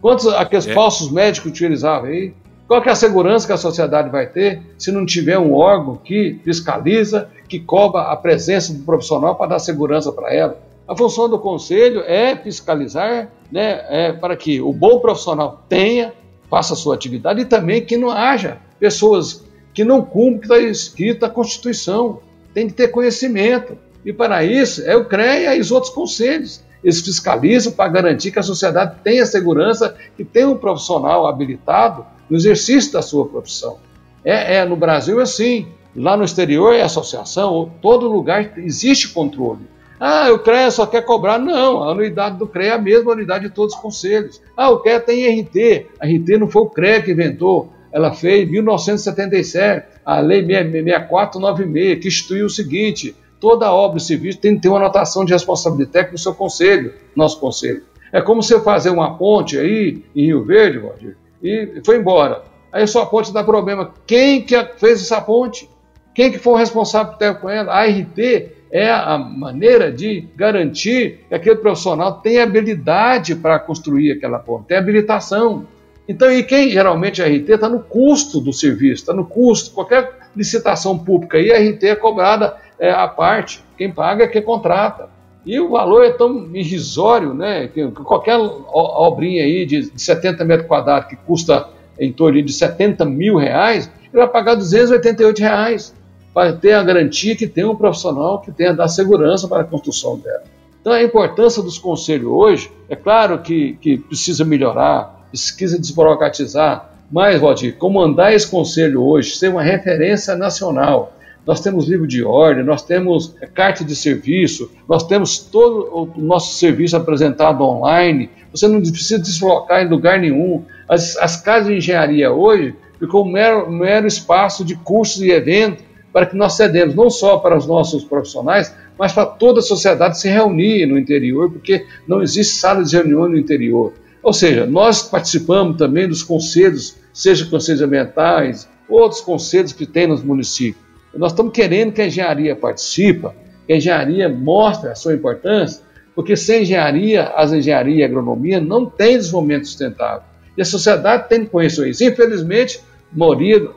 [0.00, 0.74] Quantos aqueles é.
[0.74, 2.34] falsos médicos utilizavam aí?
[2.66, 6.40] Qual é a segurança que a sociedade vai ter se não tiver um órgão que
[6.42, 10.58] fiscaliza, que cobra a presença do profissional para dar segurança para ela?
[10.88, 16.12] A função do conselho é fiscalizar né, é, para que o bom profissional tenha,
[16.48, 19.44] faça a sua atividade e também que não haja pessoas
[19.74, 22.20] que não cumprem o que está escrito na Constituição.
[22.54, 23.76] Tem que ter conhecimento.
[24.04, 26.62] E para isso é o CREA e os outros conselhos.
[26.82, 32.36] Eles fiscalizam para garantir que a sociedade tenha segurança, que tenha um profissional habilitado no
[32.36, 33.78] exercício da sua profissão.
[34.24, 39.74] É, é no Brasil é assim, lá no exterior é associação, todo lugar existe controle.
[39.98, 41.38] Ah, o CREA só quer cobrar.
[41.38, 44.42] Não, a anuidade do CREA é a mesma anuidade de todos os conselhos.
[44.56, 45.86] Ah, o CREA tem RT.
[46.00, 47.72] A RT não foi o CREA que inventou.
[47.92, 54.56] Ela fez em 1977, a Lei 6496, que instituiu o seguinte: toda obra civil tem
[54.56, 57.84] que ter uma anotação de responsabilidade técnica no seu conselho, nosso conselho.
[58.12, 62.42] É como você fazer uma ponte aí em Rio Verde, Valdir, e foi embora.
[62.72, 63.92] Aí sua ponte dá problema.
[64.06, 65.68] Quem que fez essa ponte?
[66.14, 67.72] Quem que foi o responsável por ter com ela?
[67.72, 74.38] A RT é a maneira de garantir que aquele profissional tem habilidade para construir aquela
[74.38, 75.66] ponte, tem habilitação.
[76.08, 80.28] Então, e quem geralmente a RT está no custo do serviço, está no custo, qualquer
[80.34, 85.08] licitação pública aí, a RT é cobrada é, à parte, quem paga é quem contrata.
[85.44, 87.68] E o valor é tão irrisório, né?
[87.68, 91.68] Que qualquer obrinha aí de 70 metros quadrados que custa
[91.98, 95.94] em torno de 70 mil reais, ele vai pagar 288 reais
[96.32, 100.18] para ter a garantia que tem um profissional que tenha dar segurança para a construção
[100.18, 100.42] dela.
[100.80, 107.40] Então a importância dos conselhos hoje, é claro que, que precisa melhorar, precisa desburocratizar, mas,
[107.40, 111.12] Valdir, comandar esse conselho hoje, ser uma referência nacional,
[111.46, 116.54] nós temos livro de ordem, nós temos carta de serviço, nós temos todo o nosso
[116.54, 118.30] serviço apresentado online.
[118.50, 120.64] Você não precisa deslocar em lugar nenhum.
[120.88, 125.84] As, as casas de engenharia hoje ficou um mero, mero espaço de cursos e eventos
[126.12, 130.18] para que nós cedemos não só para os nossos profissionais, mas para toda a sociedade
[130.18, 133.92] se reunir no interior, porque não existe sala de reunião no interior.
[134.22, 140.22] Ou seja, nós participamos também dos conselhos, seja conselhos ambientais, outros conselhos que tem nos
[140.22, 140.83] municípios.
[141.16, 143.28] Nós estamos querendo que a engenharia participe,
[143.66, 145.82] que a engenharia mostre a sua importância,
[146.14, 150.22] Porque sem engenharia, as engenharia e agronomia não têm desenvolvimento sustentável.
[150.56, 152.04] E a sociedade tem que conhecer isso.
[152.04, 152.80] Infelizmente,
[153.12, 153.68] maioria,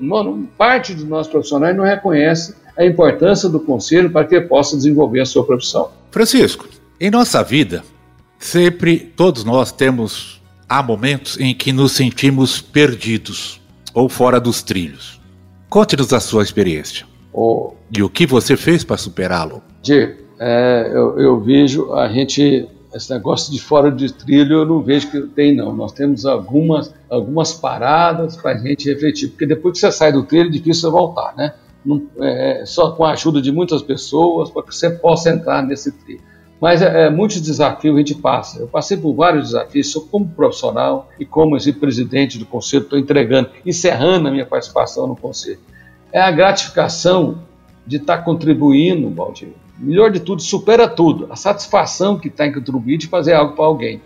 [0.57, 5.25] parte dos nossos profissionais não reconhece a importância do conselho para que possa desenvolver a
[5.25, 5.89] sua profissão.
[6.11, 6.67] Francisco,
[6.99, 7.83] em nossa vida,
[8.37, 13.59] sempre todos nós temos há momentos em que nos sentimos perdidos
[13.95, 15.19] ou fora dos trilhos.
[15.69, 17.07] Conte-nos a sua experiência.
[17.95, 19.61] E o que você fez para superá-lo?
[19.81, 24.81] Diego, é, eu, eu, vejo a gente, esse negócio de fora de trilho, eu não
[24.81, 25.73] vejo que tem, não.
[25.73, 30.23] Nós temos algumas, algumas paradas para a gente refletir, porque depois que você sai do
[30.23, 31.53] trilho, é difícil voltar, né?
[31.85, 35.91] Não, é, só com a ajuda de muitas pessoas para que você possa entrar nesse
[35.91, 36.21] trilho.
[36.59, 38.59] Mas é, é, muitos desafios a gente passa.
[38.59, 42.97] Eu passei por vários desafios, sou como profissional e como esse presidente do conselho, estou
[42.97, 45.59] entregando, encerrando a minha participação no conselho.
[46.11, 47.39] É a gratificação
[47.85, 49.49] de estar tá contribuindo, Valdir.
[49.77, 51.27] Melhor de tudo, supera tudo.
[51.29, 54.01] A satisfação que está em contribuir de fazer algo para alguém,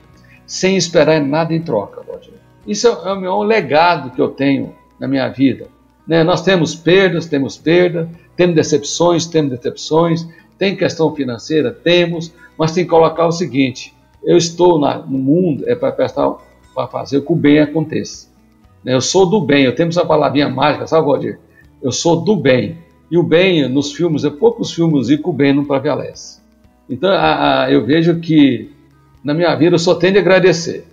[0.45, 2.33] sem esperar nada em troca, Valdir.
[2.67, 5.67] Isso é, é o meu legado que eu tenho na minha vida.
[6.05, 6.23] Né?
[6.23, 10.27] Nós temos perdas, temos perda, temos decepções, temos decepções,
[10.57, 11.71] tem questão financeira?
[11.71, 13.93] Temos, mas tem que colocar o seguinte:
[14.23, 16.31] eu estou na, no mundo é para prestar,
[16.75, 18.27] para fazer que o bem aconteça.
[18.83, 18.93] Né?
[18.93, 21.39] Eu sou do bem, eu tenho essa palavrinha mágica, sabe, Valdir?
[21.81, 22.77] Eu sou do bem.
[23.09, 26.39] E o bem, nos filmes, é poucos filmes e o bem não prevalece.
[26.89, 28.69] Então, a, a, eu vejo que
[29.23, 30.85] na minha vida eu só tenho de agradecer.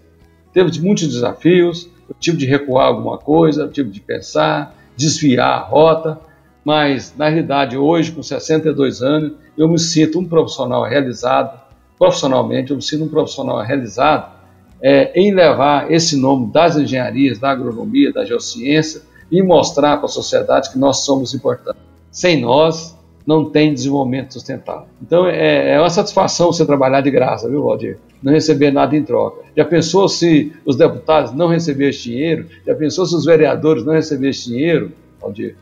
[0.52, 6.18] Teve muitos desafios, eu tive de recuar alguma coisa, tive de pensar, desviar a rota,
[6.64, 11.60] mas na realidade hoje, com 62 anos, eu me sinto um profissional realizado,
[11.98, 14.38] profissionalmente, eu me sinto um profissional realizado
[14.80, 20.08] é, em levar esse nome das engenharias, da agronomia, da geociência e mostrar para a
[20.08, 21.80] sociedade que nós somos importantes.
[22.10, 24.86] Sem nós, não tem desenvolvimento sustentável.
[25.02, 27.98] Então é, é uma satisfação você trabalhar de graça, viu, Valdir?
[28.22, 29.42] Não receber nada em troca.
[29.56, 32.46] Já pensou se os deputados não receberem esse dinheiro?
[32.66, 35.56] Já pensou se os vereadores não receberem esse dinheiro, Valdir?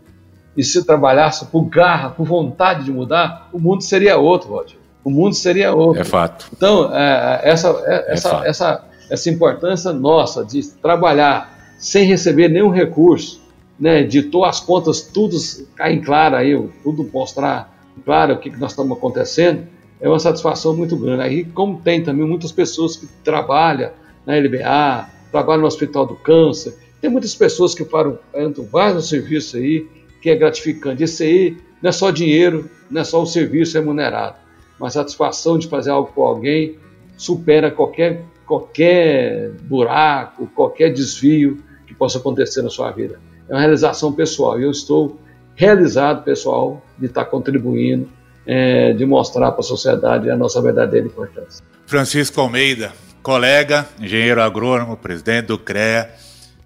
[0.57, 4.79] e se trabalhasse por garra, por vontade de mudar, o mundo seria outro, Roger.
[5.05, 6.01] O mundo seria outro.
[6.01, 6.49] É fato.
[6.57, 8.47] Então, é, essa, é, essa, fato.
[8.47, 13.41] essa, essa importância nossa de trabalhar sem receber nenhum recurso,
[13.79, 15.37] né, todas as contas, tudo
[15.75, 17.75] cair claro aí, tudo mostrar
[18.05, 19.67] claro o que, que nós estamos acontecendo,
[20.01, 21.23] é uma satisfação muito grande.
[21.23, 23.91] Aí, como tem também muitas pessoas que trabalham
[24.25, 29.55] na LBA, trabalham no Hospital do Câncer, tem muitas pessoas que falam, entram vários serviços
[29.55, 29.87] aí,
[30.21, 31.05] que é gratificante.
[31.05, 34.37] Isso aí não é só dinheiro, não é só o serviço remunerado,
[34.79, 36.77] mas a satisfação de fazer algo por alguém
[37.17, 43.21] supera qualquer, qualquer buraco, qualquer desvio que possa acontecer na sua vida.
[43.49, 45.19] É uma realização pessoal e eu estou
[45.55, 48.09] realizado, pessoal, de estar contribuindo,
[48.47, 51.65] é, de mostrar para a sociedade a nossa verdadeira importância.
[51.87, 52.93] Francisco Almeida,
[53.23, 56.11] colega, engenheiro agrônomo, presidente do CREA,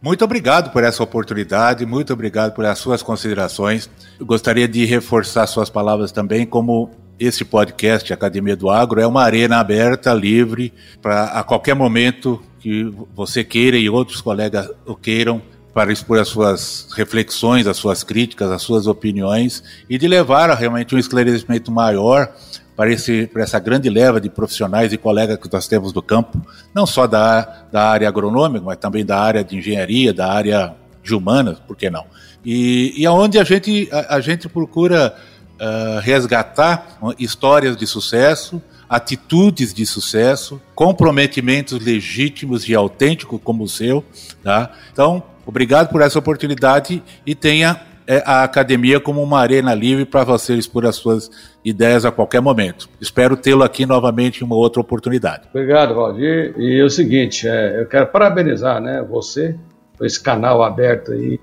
[0.02, 3.88] muito obrigado por essa oportunidade, muito obrigado por as suas considerações.
[4.18, 9.22] Eu gostaria de reforçar suas palavras também, como esse podcast Academia do Agro é uma
[9.22, 10.72] arena aberta, livre,
[11.02, 15.42] para a qualquer momento que você queira e outros colegas o queiram,
[15.72, 20.94] para expor as suas reflexões, as suas críticas, as suas opiniões e de levar realmente
[20.94, 22.32] um esclarecimento maior
[22.76, 26.40] para, esse, para essa grande leva de profissionais e colegas que nós temos do campo,
[26.74, 31.14] não só da, da área agronômica, mas também da área de engenharia, da área de
[31.14, 32.04] humanas, por que não?
[32.44, 35.14] E, e aonde a gente, a, a gente procura
[35.60, 44.04] uh, resgatar histórias de sucesso, atitudes de sucesso, comprometimentos legítimos e autênticos como o seu,
[44.42, 44.72] tá?
[44.90, 50.24] Então, obrigado por essa oportunidade e tenha é a academia como uma arena livre para
[50.24, 51.30] você expor as suas
[51.64, 52.88] ideias a qualquer momento.
[53.00, 55.42] Espero tê-lo aqui novamente em uma outra oportunidade.
[55.54, 56.52] Obrigado, Valdir.
[56.58, 59.54] E é o seguinte, é, eu quero parabenizar né, você
[59.96, 61.38] por esse canal aberto aí,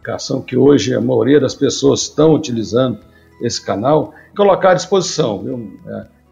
[0.00, 2.98] educação que hoje a maioria das pessoas estão utilizando
[3.40, 5.44] esse canal, colocar à disposição.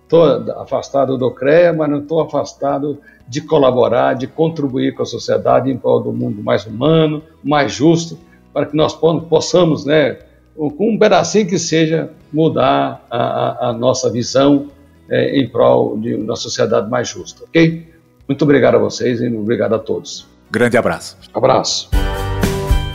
[0.03, 2.99] Estou é, afastado do CREA, mas não estou afastado
[3.29, 8.19] de colaborar, de contribuir com a sociedade em prol do mundo mais humano, mais justo,
[8.53, 10.19] para que nós possamos, né,
[10.55, 14.69] com um pedacinho que seja, mudar a, a nossa visão
[15.11, 17.87] é, em prol de uma sociedade mais justa, ok?
[18.29, 20.27] Muito obrigado a vocês e obrigado a todos.
[20.51, 21.17] Grande abraço.
[21.35, 21.91] Abraço.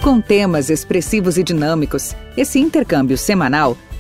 [0.04, 3.78] Com temas expressivos e dinâmicos, esse intercâmbio semanal